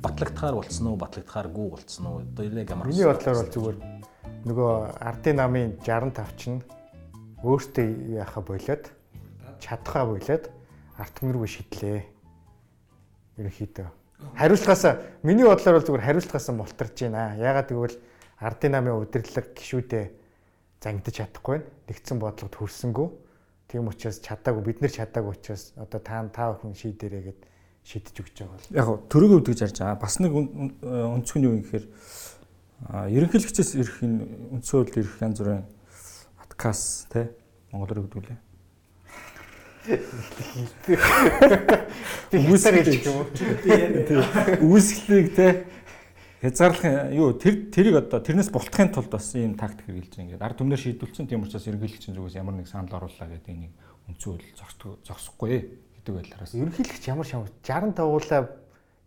[0.00, 2.24] Батлагдахаар болцсон уу, батлагдахааргүй болцсон уу?
[2.24, 3.99] Одоо яг ямар Миний бодлоор бол зүгээр
[4.44, 6.60] нөгөө ардын намын 65 чинь
[7.44, 8.84] өөртөө яхаа болоод
[9.60, 10.50] чадхаа болоод
[11.00, 12.00] арт мөргөө шидлээ.
[13.40, 13.88] Ерөнхийдөө.
[14.36, 14.84] Хариуцлагаас
[15.24, 17.36] миний бодлоор бол зүгээр хариуцлагаас мултарж байна.
[17.40, 17.96] Ягаад гэвэл
[18.40, 20.04] ардын намын удирдлага гişүүдээ
[20.80, 21.64] зангидаж чадахгүй.
[21.88, 23.08] Нэгдсэн бодлогод хүрсэнгүү.
[23.68, 27.40] Тийм учраас чадаагүй бид нар чадаагүй учраас одоо та та бүхэн шийдэрээ гэд
[27.84, 28.68] шийдэж өгч байгаа бол.
[28.76, 30.00] Яг төрөг өвдөж ярьж байгаа.
[30.00, 31.86] Бас нэг өнцгөө нь юу юм гэхээр
[32.88, 34.24] ерөнхийлөгчөөс ирэх энэ
[34.56, 35.64] үндсэн хууль ирэх янз бүрийн
[36.40, 37.28] подкаст те
[37.72, 38.38] монголоор өгдүүлээ.
[42.30, 43.28] Үүсгэж юм уу?
[44.64, 45.64] Үүсгэлийг те
[46.40, 50.24] хязгаарлах юу тэр тэрийг одоо тэрнээс бултахын тулд бас ийм тактик хэрэгжилж байгаа.
[50.24, 53.72] Ингээд ард түмнэр шийдвэлсэн тийм учраас ерөнхийлөгчийн зүгээс ямар нэг санал оруулаа гэдэг энийг
[54.08, 55.68] үндсэн хууль зогсохгүй
[56.00, 56.56] гэдэг байдлаараас.
[56.56, 58.48] Ерөнхийлөгч ямар шам 65 уулаа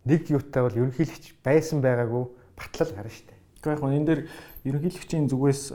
[0.06, 2.24] нэг юутай бол ерөнхийлөгч байсан байгаагүй
[2.54, 3.43] батлал гарна шүү дээ.
[3.64, 4.22] Гэхдээ яг энэ дээр
[4.68, 5.72] ерөнхийлөгчийн зүгээс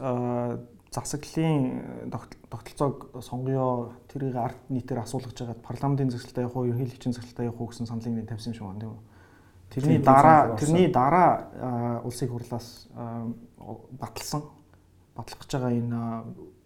[0.93, 2.09] засаглалын
[2.53, 7.69] тогтолцоог сонгоё тэрийг ард нийтээр асуулгаж байгаад парламентын зөвсөлтөд явах уу ерөнхийлөгчийн зөвсөлтөд явах уу
[7.73, 9.01] гэсэн саналыг нэг тавьсан юм шиг байна тийм үү.
[9.69, 11.29] Тэрний дараа тэрний дараа
[12.05, 12.89] улсын хурлаас
[14.01, 14.41] баталсан
[15.13, 16.01] батлах гэж байгаа энэ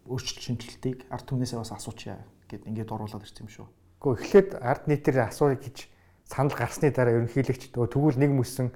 [0.08, 3.66] өөрчлөлт шинжилтийг ард түмнээсээ бас асуучаа гэд ингээд оруулаад ирсэн юм шүү.
[4.00, 5.88] Гэхдээ эхлээд ард нийтээр асууя гэж
[6.24, 8.72] санал гарсны дараа ерөнхийлөгч тэгвэл нэг мөсөн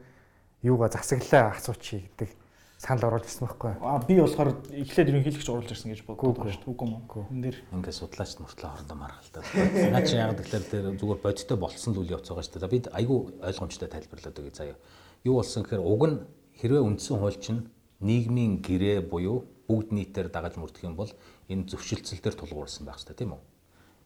[0.62, 2.30] юугаа засаглаа асуучих гэдэг
[2.78, 3.74] санал оруулж ирсэн байхгүй.
[3.82, 6.70] А би болохоор эхлээд ерөнхийлөгч оруулж ирсэн гэж боддог шүү дээ.
[6.70, 7.02] Үгүй мөн.
[7.34, 9.42] Энэ дэр ингээд судлаач мөртлөө хоорондоо маргалтай.
[9.90, 12.70] Наа чи яг тэгэхээр тэр зүгээр бодиттой болсон л үйл явц байгаа шүү дээ.
[12.70, 14.78] Бид айгүй ойлгомжтой тайлбарлаад өгье заяа.
[15.26, 16.16] Юу болсон гэхээр уг нь
[16.62, 17.66] хэрвээ үндсэн хууль чинь
[17.98, 21.10] нийгмийн гэрээ буюу бүгд нийтээр дагаж мөрдөх юм бол
[21.50, 23.42] энэ зөвшөлтсөл дээр тулгуурсан байх хэрэгтэй тийм үү?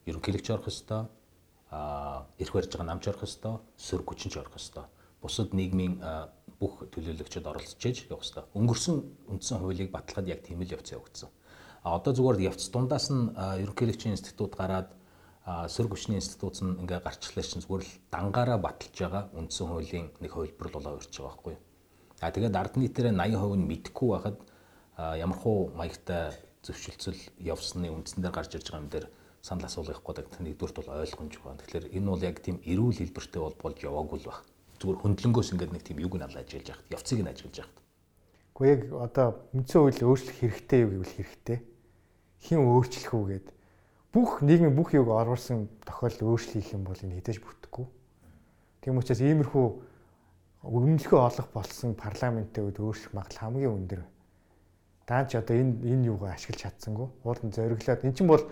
[0.08, 1.06] Ерөнхийлөгч орох ёстой,
[1.68, 4.88] а эрх барьж байгаа намч орох ёстой, сөрөг хүчинч орох ёстой.
[5.22, 6.02] Бусад нийгмийн
[6.62, 8.46] бүх төлөөлөгчд оролцож ээж явах хэрэгтэй.
[8.54, 8.96] Өнгөрсөн
[9.34, 11.30] үндсэн хуулийг баталгаад яг тийм л явц явагдсан.
[11.82, 14.94] А одоо зүгээр явц дундаас нь ерөнхийлөгчийн институт гараад
[15.42, 20.30] сөрөг хүчний институт нь ингээ гарчлаа чинь зүгээр л дангаараа баталж байгаа үндсэн хуулийн нэг
[20.30, 21.56] хувилбар болоо ирж байгаа байхгүй.
[22.22, 24.38] А тэгээд ард нийтээр 80% нь мэдхгүй байхад
[25.18, 26.30] ямархуу маягтай
[26.62, 29.06] зөвшөлтсөл явсны үндсэн дээр гарч ирж байгаа юм дээр
[29.42, 31.58] санал асуулгах гэдэг нэгдүгürt бол ойлгомж байна.
[31.58, 34.51] Тэгэхээр энэ бол яг тийм эрүүл хэлбэртэй бол болж яваагүй л байна
[34.82, 37.78] зүгээр хөндлөнгөөс ингээд нэг тийм юг нь алж ажиллаж яхад явцыг нь ажиллаж яхад.
[38.58, 41.58] Гэхдээ яг одоо үндсэн хууль өөрчлөх хэрэгтэй юу гэвэл хэрэгтэй.
[42.42, 43.46] Хин өөрчлөх үү гэд
[44.12, 47.86] бүх нийгмийн бүх юг оруулсан тохиолдол өөрчлөх юм бол энэ хідэж бүтэхгүй.
[48.82, 49.66] Тийм учраас иймэрхүү
[50.68, 54.02] өмнөлгөө олох болсон парламенттэй үед өөрчлөх магадлал хамгийн өндөр.
[55.08, 57.08] Даанч одоо энэ энэ юугаа ашиглаж чадсангүй.
[57.24, 58.44] Уулын зориглоод эн чинь бол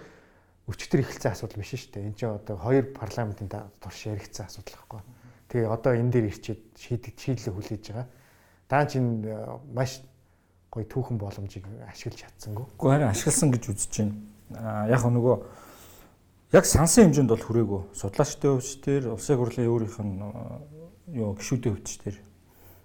[0.71, 2.09] өчтөр эхэлсэн асуудал биш шүү дээ.
[2.09, 5.01] Эн чинь одоо хоёр парламентын турш яригдсан асуудал байхгүй.
[5.51, 8.07] Тэгээ одоо энэ дээр ирчээд шийдэг шийдлээ хүлээж байгаа.
[8.71, 9.35] Даа чин э,
[9.75, 9.99] маш
[10.71, 12.71] гоё түүхэн боломжийг ашиглаж чадсангүй.
[12.79, 14.15] Уу харин ашигласан гэж үзэж байна.
[14.87, 15.37] Яг нөгөө
[16.55, 17.81] яг сансан хэмжээнд бол хүрээгүй.
[17.99, 22.17] Судлаачдын хөвч төр улсын хурлын өөрийнх нь э, юу гişүүдийн хөвч төр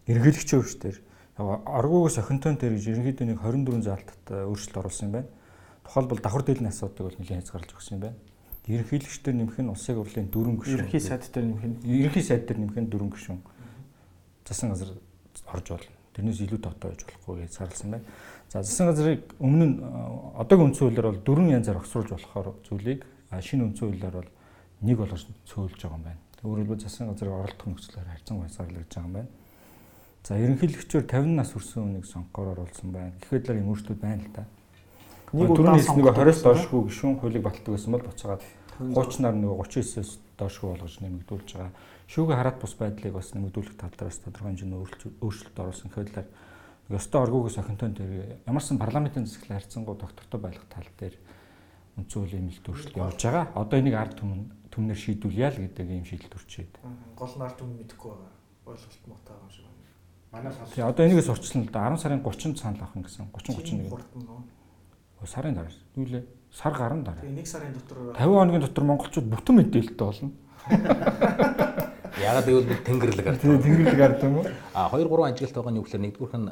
[0.10, 0.96] эргэлэгчийн хөвч төр
[1.38, 5.30] аргуугаас охинтон төр гэж ерөнхийдөө нэг 24 заалтад э, өөрчлөлт оруулсан юм байна.
[5.86, 8.18] Тухайлбал давхар дээлний асуудыг бол нэлээд хязгаарлаж өгсөн юм байна
[8.66, 10.80] ерөнхийлөгчдөр нэмэх нь улсын хурлын дөрвөн гишүүн.
[10.82, 13.42] Ерөнхий сайд дээр нэмэх нь ерөнхий сайд дээр нэмэх нь дөрвөн гишүүн.
[14.46, 14.90] Засан газар
[15.54, 15.94] орж болно.
[16.18, 18.06] Тэрнээс илүү дотоо байж болохгүй гэж зарласан байна.
[18.50, 19.76] За засан газрыг өмнө нь
[20.40, 24.32] одоогийн үндсэн хуулиар бол дөрвөн янзаар огцруулж болохоор зүйлийг шинэ үндсэн хуулиар бол
[24.82, 26.22] нэг болгож цөөлж байгаа юм байна.
[26.46, 29.30] Өөрөөр хэлбэл засан газрыг оролдох нөхцлөөр харьцан хязгаарлагдж байгаа юм байна.
[30.26, 33.14] За ерөнхийлөгчөөр 50 нас хүрсэн хүнийг сонгохоор оруулсан байна.
[33.22, 34.46] Гэхэд л юм өөрчлөлт байна л да.
[35.34, 38.44] Нэг удаа нэг 20-с доошгүй гишүүн хуулийг баталдаг гэсэн бол буцаагаад
[38.78, 41.74] хуучнаар нөгөө 39-с доошгүй болгож нэмэгдүүлж байгаа.
[42.12, 44.80] Шүүгээ хараат бус байдлыг бас нэмэгдүүлэх тал дээр бас тодорхой хэмжээний
[45.24, 46.28] өөрчлөлт оруулсан хэвлэлээр
[46.94, 51.16] ёстой оргуугаас охинтой дээр ямарсан парламентын засаглалын харьцангуй доктортой байх тал дээр
[51.98, 53.46] үндсэн хуулийн нэмэлт өөрчлөлт явж байгаа.
[53.56, 56.74] Одоо энийг ард түмэн түмнэр шийдүүлъя л гэдэг ийм шийдэл төрчээд.
[57.16, 58.34] Гол нь ард түмэн мэдэхгүй байгаа.
[58.70, 59.82] Ойлголт муутай байгаа юм шиг байна.
[60.36, 60.74] Манай сонсоо.
[60.76, 64.65] Тэгээ одоо энийгээ сурчлаа л да 10 сарын 30-нд санал авах гэсэн 30 31
[65.28, 65.72] сарын дараа.
[65.96, 66.24] Юу лээ?
[66.52, 67.22] Сар гарна дараа.
[67.22, 70.32] Тэгээ нэг сарын дотор 50 хоногийн дотор монголчууд бүтэн мэдээлэлтэй болно.
[72.16, 73.42] Ягаад гэвэл бид тэнгэрлэг ард.
[73.42, 74.46] Тийм тэнгэрлэг ард юм уу?
[74.74, 76.48] А 2 3 ажилт байгаа нь юу гэхээр нэгдүгüрх нь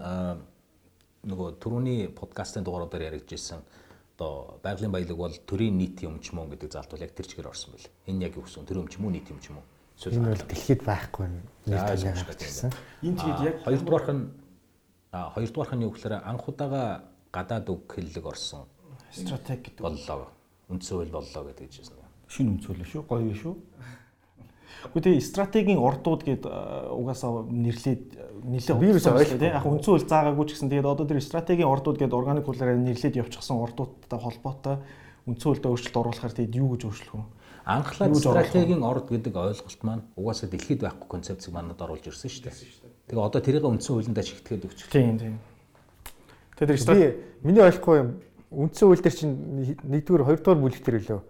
[1.24, 3.64] нөгөө түрүүний подкастын дугааруудаар яригдчихсэн
[4.18, 7.48] одоо байгалийн баялаг бол төрийн нийт юм ч мөн гэдэг залт бол яг тэр чигээр
[7.48, 7.88] орсон байл.
[8.12, 9.68] Энэ яг юу гэсэн төр юм ч юм уу нийт юм ч юм уу?
[10.04, 11.48] Энэ бол дэлхийд байхгүй нийт
[12.04, 12.70] юм гэсэн.
[13.02, 14.24] Энэ тэгээд яг хоёрдугаарх нь
[15.12, 18.70] а хоёрдугаарх нь юу гэхээр анх удаага гадаад үг хэллэг орсон
[19.12, 20.30] стратеги гэдэг боллоо.
[20.70, 21.98] Хууль боллоо гэдэг жишээ.
[22.30, 23.04] Шинэ үндсэн хууль шүү.
[23.10, 23.56] Гоё шүү.
[24.94, 28.04] Гэхдээ стратегийн ордууд гээд угаасаа нэрлээд
[28.44, 32.12] нэлээд вирус ойлгох тийм яг хууль заагаагүй ч гэсэн тэгээд одоо тэр стратегийн ордууд гээд
[32.12, 34.76] органик хуулиараа нэрлээд явчихсан ордуудтай холбоотой
[35.24, 37.24] хуульд өөрчлөлт оруулахаар тэгээд юу гэж өөрчлөх вэ?
[37.64, 43.08] Анхлаад стратегийн орд гэдэг ойлголт маань угаасаа дэлхийд байхгүй концепцийг манад оруулж ирсэн шүү дээ.
[43.08, 44.80] Тэгээ одоо тэрийг үндсэн хуулиндаа шигтгэхэд өгч.
[44.92, 45.40] Тийм тийм.
[46.58, 48.10] Тэгээд би миний ойлгохгүй юм.
[48.54, 49.36] Үндсэн хууль дээр чинь
[49.82, 51.22] нэгдүгээр хоёрдугаар бүлэг дээр лөө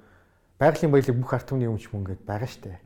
[0.60, 2.80] байгалийн баялаг бүх ард түмний өмч мөн гэдээ байгаа штэ.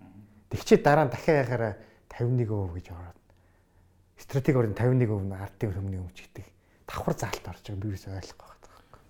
[0.53, 1.73] Тэгчээ дараа нь дахиад яхаараа
[2.09, 3.19] 51% гэж ороод.
[4.17, 6.45] Стратеги орны 51% нь ардын хүмүүний өмч гэдэг
[6.89, 7.81] давхар заалт орж байгаа.
[7.81, 8.57] Би юус ойлгохгүй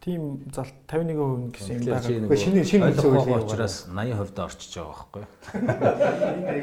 [0.02, 2.02] тийм залт 51% гэсэн юм байгаа.
[2.06, 5.24] Гэхдээ шинэ шинэ үйл явдлын учраас 80% орчиж байгаа байхгүй.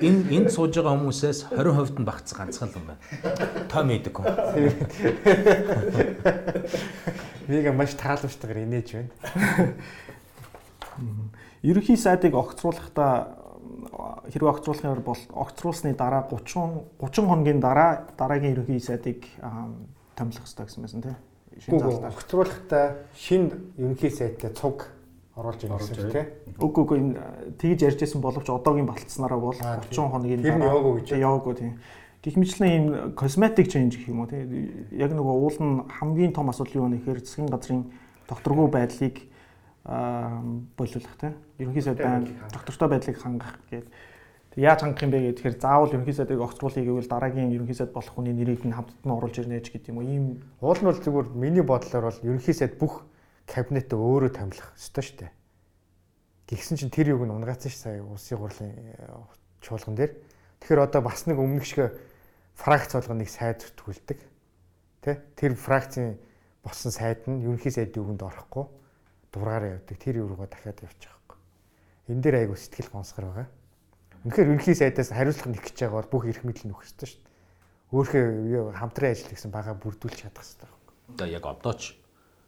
[0.07, 3.03] Энэ энд сууж байгаа хүмүүсээс 20% нь багц ганцхан л юм байна.
[3.68, 4.24] Та мэддэг юм.
[7.51, 9.11] Вига маш тааламжтайгаар инээж байна.
[11.68, 13.43] Ерөнхий сайдыг огцруулахдаа
[14.30, 19.26] хэрвээ огцруулахаар бол огцруулсны дараа 30 30 хоногийн дараа дараагийн ерөнхий сайдыг
[20.14, 21.16] томилох хэрэгтэй гэсэн байсан тийм
[21.61, 24.90] шинэ залтаа огцруулахдаа шинэ ерөнхий сайттай цуг
[25.36, 26.26] оруулж ирэх гэсэн тийм.
[26.62, 27.14] Үгүй үгүй энэ
[27.59, 31.72] тэгж ярьж байсан боловч одоогийн болцснараа бол 30 хоногийн дараа яваагүй гэж яваагүй тийм.
[32.22, 32.86] Гэх мэтлэн ийм
[33.18, 34.88] косметик чейнж гэх юм уу тийм.
[34.94, 37.82] Яг нөгөө уул нь хамгийн том асуудал юу вэ гэхээр засгийн газрын
[38.30, 39.16] докторгүй байдлыг
[39.84, 40.38] аа
[40.78, 41.34] болиулах тийм.
[41.59, 43.90] Ерөнхий сайдын доктортой байдлыг хангах гэдэг.
[44.55, 48.14] Тэг яаж хангах юм бэ гэхээр заавал ерөнхий сайдыг огцруулъя гэвэл дараагийн ерөнхий сайд болох
[48.14, 50.07] хүний нэрийг нь хамтд нь оруулж ирнэ ч гэдэг юм уу.
[50.07, 50.24] Ийм
[50.62, 53.02] уул нь бол зүгээр миний бодлоор бол ерөнхий сайд бүх
[53.50, 55.32] кабинетээ өөрөө тамилах ёстой шүү дээ.
[56.46, 59.11] Тэгсэн чинь тэр юг нь унгаацсан ш сая улсын хурлын э,
[59.59, 60.12] чуулган дээр.
[60.62, 61.90] Тэгэхээр одоо бас нэг өмнөх шиг
[62.55, 64.22] фракц болгоно нэг сайд төгөлдөг.
[65.02, 65.18] Тэ?
[65.34, 66.14] Тэр фракцийн
[66.62, 68.70] болсон сайд нь ерөнхий сайдын үгэнд орохгүй
[69.34, 69.98] дураараа явдаг.
[69.98, 71.42] Тэр юугаа дахиад явчих واخхой.
[72.07, 73.48] Энэ дээр айгу сэтгэл гонсгор байгаа.
[74.25, 77.33] Үнэхээр ерөнхий сайдаас хариуцлага нэг гэж байгаа бол бүх эрх мэдэл нөх ёстой шүү дээ.
[77.93, 80.93] Өөрхөө хамтран ажил гэсэн бага бүрдүүлж чадах хэрэгтэй байхгүй.
[81.12, 81.83] Одоо яг одоо ч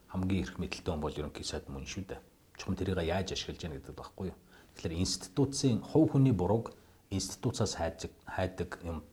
[0.09, 2.21] хамгийн эрх мэдэлтэй хүн бол ерөнхий сайд мөн шүү дээ.
[2.57, 4.39] Чухам тэрийг яаж ашиглаж яах гэдэг байхгүй юу.
[4.81, 6.73] Тэгэхээр институцийн хувь хүний бурууг
[7.13, 9.05] институцаас хайдаг хайдаг юм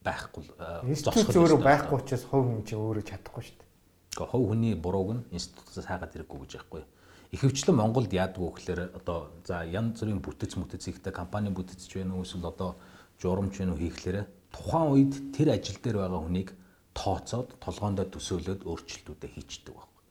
[0.00, 0.48] байхгүй
[0.96, 3.68] зогсох өөрөө байхгүй учраас хувь хүн чинь өөрөө чадахгүй шүү дээ.
[4.16, 6.88] Гэхдээ хувь хүний бурууг нь институцаас хайгаад хэрэггүй гэж байхгүй юу
[7.28, 12.16] Ихэвчлэн Монголд яадаг вэ гэхээр одоо за янз бүрийн бүтэц мүтэц ихтэй компани бүтцэж байна
[12.16, 12.80] уу эсвэл одоо
[13.20, 16.56] журамч байна уу хийхлээрэ тухайн үед тэр ажил дээр байгаа хүнийг
[16.96, 20.02] тооцоод толгоондоо төсөөлөд өөрчлөлтүүдээ хийчдэг байхгүй.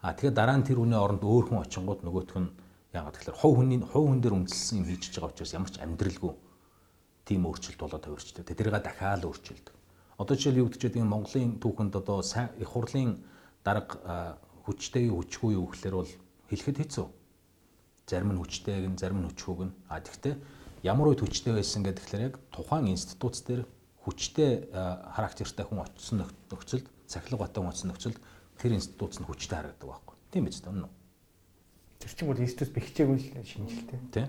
[0.00, 2.50] А тэгэхээр дараа нь тэр хүний оронд өөр хүн очингууд нөгөөх нь
[2.96, 6.32] яагаад тэгэхээр хувь хүний хувь хүн дээр үндэслсэн юм хийж байгаа учраас ямар ч амьдралгүй
[7.28, 8.48] тийм өөрчлөлт болоод хувирчдаг.
[8.48, 9.74] Тэрийг дахиад өөрчилдөг.
[10.18, 13.20] Одоо жишээл юу байгаа юм Монголын түүхэнд одоо их хурлын
[13.60, 16.12] дарга хүчтэй юу хүчгүй юу гэхэлэр бол
[16.52, 17.06] хэлэхэд хэцүү.
[18.06, 19.72] Зарим нь хүчтэйг нь, зарим нь хүчгүйг нь.
[19.88, 20.36] А тэгвэл
[20.84, 23.64] ямар үед хүчтэй байсан гэдэг тэгэхээр яг тухайн институц дээр
[24.04, 28.18] хүчтэй характертай хүн очсон нөхцөлд, цахилга батан хүн очсон нөхцөлд
[28.60, 30.16] тэр институц нь хүчтэй харагддаг байхгүй.
[30.28, 30.86] Тийм биз дээ.
[32.02, 33.98] Тэр чинь бол институт бэхжээгүй л шинжилтэй.
[34.10, 34.28] Тийм.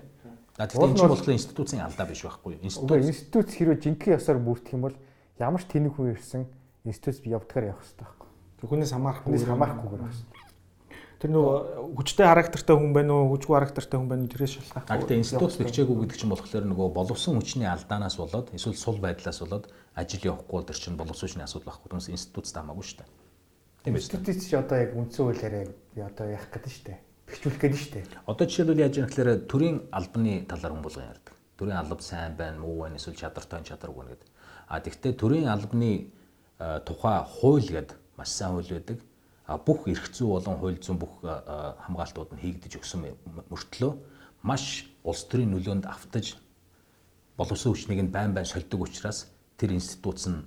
[0.54, 2.62] А тэгэхээр энэ чинь болохоор институцийн алдаа биш байхгүй юу?
[2.62, 4.96] Институт институт хэрвээ жинхэнэ ёсоор бүрдэх юм бол
[5.42, 6.46] ямар ч тэнэг хүн ирсэн
[6.86, 8.30] институт явдгаар явах хэрэгтэй байхгүй.
[8.62, 9.26] Хүнээс хамаарахгүй.
[9.34, 10.33] Хүнээс хамаарахгүйгээр байх.
[11.22, 15.00] Тэр нөгөө хүчтэй характертай хүн байна уу, хүчгүй характертай хүн байна уу тэрээс шалтгаалж.
[15.04, 19.70] Гэхдээ институт бэхжээгүй гэдэг чинь болохоор нөгөө боловсон хүчний алдаанаас болоод эсвэл сул байдлаас болоод
[19.94, 21.88] ажил явахгүй тэр чинь боловсон хүчний асуудал байхгүй.
[21.94, 23.08] Түнс институтс хамаагүй шүү дээ.
[23.84, 24.00] Тийм ээ.
[24.02, 25.64] Институт чи одоо яг үндсэн хуулиараа
[26.08, 26.98] одоо яах гэдэг шүү дээ.
[27.24, 28.04] Бэхжүүлэх гэдэг шүү дээ.
[28.28, 31.34] Одоо жишээлбэл яаж яах гэхээр төрийн албаны талаар хүн болгон ярьдаг.
[31.56, 34.28] Төрийн алба сайн байна, муу байна, эсвэл чадвартай чадваргүй гэдэг.
[34.68, 36.12] А тэгвэл төрийн албаны
[36.84, 38.98] тухай хууль гэдэг маш сайн хууль байдаг
[39.46, 43.04] бүх эрх зүй болон хууль зүйн бүх хамгаалтууд нь хийгдэж өгсөн
[43.52, 43.92] мөртлөө
[44.42, 46.36] маш улс төрийн нөлөөнд автаж
[47.36, 49.28] боловсон хүчнийг нь байн байн сольдог учраас
[49.60, 50.44] тэр институц нь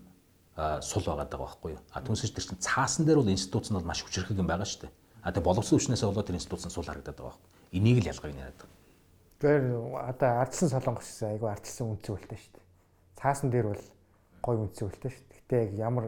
[0.82, 1.82] сул байгаад байгаа байхгүй юу.
[1.94, 4.90] А түнсэж тэр чинь цаасан дээр бол институц нь бол маш хүчрэх юм байгаа шүү
[4.90, 4.94] дээ.
[5.22, 7.78] А тэгээ боловсон хүчнээс болоод тэр институц нь сул харагдаад байгаа байхгүй.
[7.78, 8.78] Энийг л ялгааг нь яриад байгаа.
[9.38, 9.62] Тэр
[9.94, 12.66] одоо ардсан солонгос айгүй ардсан үнцэн үлтэй шүү дээ.
[13.22, 13.86] Цаасан дээр бол
[14.42, 15.38] гой үнцэн үлтэй шүү дээ.
[15.46, 16.06] Гэтэ яг ямар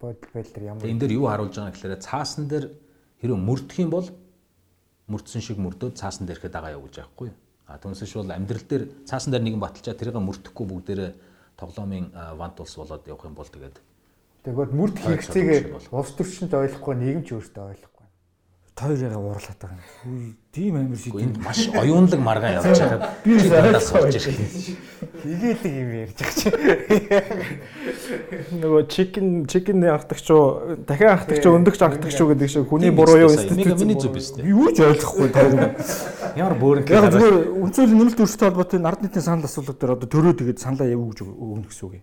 [0.00, 2.66] бодол байдал ямар энэ дээр юу харуулж байгаа гэхээр цаасан дээр
[3.20, 4.08] хэрэв мөрдөх юм бол
[5.12, 7.30] мөрдсөн шиг мөрдөөд цаасан дээр ихэд дагаа явуулж байхгүй.
[7.68, 11.12] А түнсэш бол амьдрал дээр цаасан дээр нэгэн баталчаа тэрийг мөрдөхгүй бүгдээрээ
[11.60, 12.06] тоглоомын
[12.40, 13.76] вант улс болоод явах юм бол тэгээд
[14.48, 15.60] тэгээд мөрд хэрэгцээгээ
[15.92, 17.99] улс төрчөнд ойлгохгүй нийгэмч өөртөө ойлгохгүй
[18.80, 20.36] тойроо уурлаад байгаа юм.
[20.52, 21.14] Тийм амир шиг.
[21.14, 23.12] Энд маш оюунлаг маргаан явж байгаа.
[23.24, 24.40] Би надаас орж ирэх.
[25.24, 26.48] Игээлэг юм ярьж байгаа чи.
[28.56, 33.28] Нөгөө chicken chicken анхдагч уу, дахин анхдагч уу, өндөгч анхдагч уу гэдэг шиг хүний буруу
[33.28, 34.48] юу институт миний зүг биз дээ.
[34.48, 35.76] Юу ч ойлгохгүй тайруу.
[36.40, 36.88] Ямар бөөрөнх.
[36.88, 40.88] Яг зүгээр үнцөлийн нэмэлт өрсөлдөөлт холбоотой ард нийтийн санал асуулга дээр одоо төрөө тэгээд саналаа
[40.88, 42.02] явуу гэж өгнө гэсэн үг.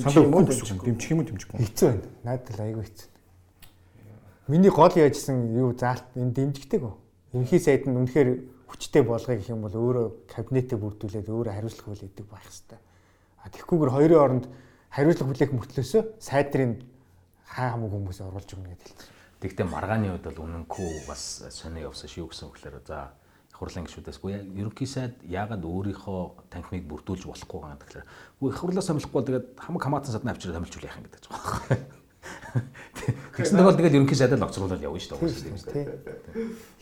[0.00, 0.86] Саналаа өгөх гэсэн үг.
[0.88, 1.58] Дэмжих юм уу дэмжихгүй.
[1.62, 2.02] Хэцүү байна.
[2.24, 3.13] Надад л аягүй хэцүү.
[4.46, 6.84] Миний гол яажсан юу заалт энэ дэмжигдэг?
[7.32, 12.26] Ерхий сайд нь үнэхээр хүчтэй болгоё гэх юм бол өөрөө кабинетээ бүрдүүлээд өөрөө хариуцлага хүлээдэг
[12.28, 12.80] байх хэрэгтэй.
[13.40, 14.44] А тэгхгүйгээр хоёрын оронд
[14.92, 16.84] хариуцлага хүлээх мөртлөөсөө сайдрын
[17.48, 19.08] хаа хамаг хүмүүс оруулж өгнө гэдэг хэлсэн.
[19.40, 23.16] Тэгтээ маргааны үед бол үнэнхүү бас сонио явсан шүү гэсэн үгээр за
[23.48, 28.08] их хурлын гишүүдээсгүй ерөнхий сайд яагаад өөрийнхөө танхимыг бүрдүүлж болохгүй байгаа юм тэгэхээр
[28.52, 32.03] их хурлаас амлахгүй бол тэгээд хамаг хамаатан садны авчираа хамилжуул яах юм гэдэг байна.
[33.36, 35.18] Тэгсэн тохиол тэгэл ерөнхий л огцруулаад явна шүү
[35.74, 35.86] дээ.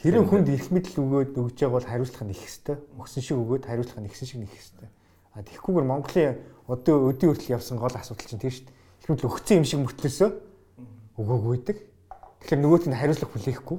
[0.02, 2.78] Хэрэг хүнд эрх мэдэл өгөөд өгж байгаа бол хариуцлага нь их хэвээр.
[3.00, 4.90] Өгсөн шиг өгөөд хариуцлага нь ихсэн шиг нэг хэвээр.
[5.32, 6.36] А тэгэхгүйгээр Монголын
[6.68, 8.76] одоо өдөө хүртэл явсан гол асуудал чинь тийм шүү дээ.
[9.02, 10.30] Эрх мэдэл өгсөн юм шиг мөртлөөсөө
[11.16, 11.78] өгөөг үйдэг.
[12.44, 13.78] Тэгэхээр нөгөөт нь хариуцлага хүлээхгүй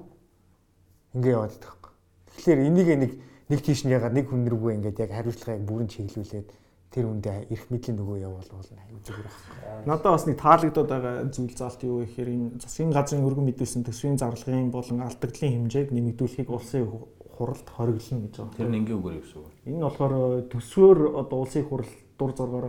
[1.14, 1.98] ингээ яваад байгаа юм.
[2.34, 3.12] Тэгэхээр энийг нэг
[3.54, 6.48] нэг тийш нь ягаад нэг хүн рүүгээ ингээд яг хариуцлагыг бүрэн чиглүүлээд
[6.94, 9.84] тэр үндэ эрх мэдлийн нөгөө явуул болно зүгээр байна.
[9.90, 14.18] Надад бас нэг таалагдаад байгаа зүйл заалт юу гэхээр энэ засгийн газрын өргөн мэдүүлсэн төсвийн
[14.22, 16.86] зарлагын болон алдагдлын хэмжээг нэмэгдүүлэхийг улсын
[17.34, 18.54] хуралд хориглоно гэж байна.
[18.54, 19.74] Тэр нь ингийн үгээр юу гэсэн үг вэ?
[19.74, 20.14] Энэ болохоор
[20.54, 22.66] төсвөөр одоо улсын хурал дур зоргоор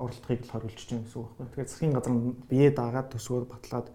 [0.00, 1.50] оролдохыг л хориглож байна гэсэн үг байна.
[1.52, 3.86] Тэгэхээр засгийн газар нь бие даагаад төсвөөр батлаад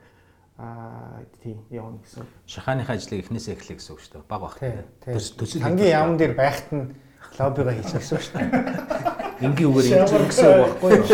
[0.62, 2.26] аа тийм явна гэсэн.
[2.46, 4.30] Шахааныхаа ажлыг эхнээсээ эхлэе гэсэн үг шүү дээ.
[4.30, 4.54] Баг.
[4.62, 5.14] Тий.
[5.18, 6.94] Төс- Төсөл Хамгийн яам дээр байхад нь
[7.42, 9.26] лоббиго хийж гэсэн шүү дээ.
[9.42, 11.06] энгийн үгээр ингэж гэсэн үг байхгүй юу?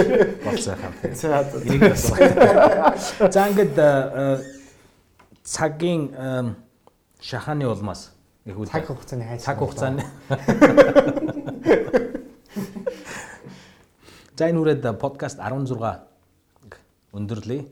[0.43, 0.93] Болцоохан.
[1.15, 2.15] За Энийг асуу.
[3.31, 4.39] За ингээд э,
[5.43, 6.55] цагийн э,
[7.19, 8.11] шахааны улмаас
[8.45, 9.43] их үл Цаг хугацааны хайц.
[9.43, 10.03] цаг хугацааны
[14.37, 15.77] За энэ үрээд подкаст 16
[17.13, 17.67] өндөрлөе.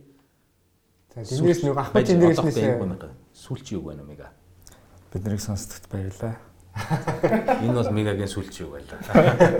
[1.15, 2.59] За тэндээс нэг ахмад генерашнээс
[3.33, 4.29] сүүлчийн үг байна уу мега.
[5.11, 6.50] Биднийг сонсдогт баярлалаа.
[6.71, 8.99] Энэ бол мегагийн сүүлчийн үг байлаа.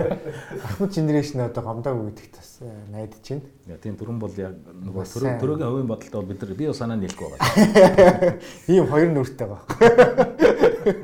[0.66, 3.42] ахмад генерашн одоо гомдог өгдөгт бас э, найдаж байна.
[3.68, 5.36] Яа, Тийм түрэн бол яг нөгөө сайн.
[5.36, 8.32] төрөөгийн хувийн бодолтой бол бид нар би бас санаа нийлэхгүй байгаа.
[8.72, 9.76] Ийм хоёр нүртэй байгаа.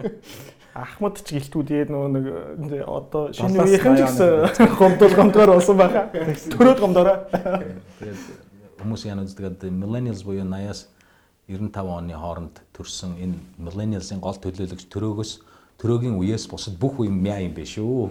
[0.89, 2.11] Ахмад ч гэлтүүд яа нөгөө
[2.57, 6.09] нэг одоо шинэ үеийнхэн ч гэсэн гомдол гомдоор болсон байгаа.
[6.55, 7.19] Төрөөд гомдоороо.
[7.99, 8.21] Тэгээд
[8.81, 10.87] хүмүүс яа нүздэг millennials буюу 80-аас
[11.51, 15.33] 95 оны хооронд төрсэн энэ millennials-ын гол төлөөлөгч төрөөгөөс
[15.79, 18.11] төрөөгийн үеэс бусад бүх үе мяа юм биш үү.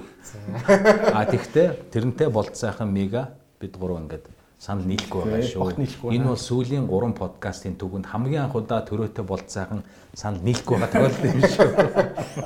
[1.11, 6.15] А тэгвэл тэрнтэй болцсайхан мега бид гурав ингээд санал нийлэхгүй байгаа шүү.
[6.15, 9.83] Энэ бол сүүлийн 3 подкастын түвэнд хамгийн анх удаа төрөөтэй болцсайхан
[10.15, 11.69] санал нийлэхгүй байгаа тохиолдол юм шүү.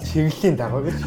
[0.10, 0.98] Чиглэлийн дагуу гэж.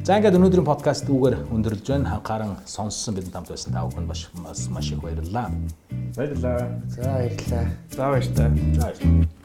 [0.00, 2.16] За ингээд өнөөдрийн подкаст үгээр өндөрлж байна.
[2.24, 4.26] Харан сонссон бидэнд хамт байсан та бүхэнд маш
[4.72, 5.52] маш их баярлалаа.
[6.16, 6.80] Баярлалаа.
[6.88, 7.64] За баярлалаа.
[7.92, 8.48] За баяр та.
[8.80, 9.39] За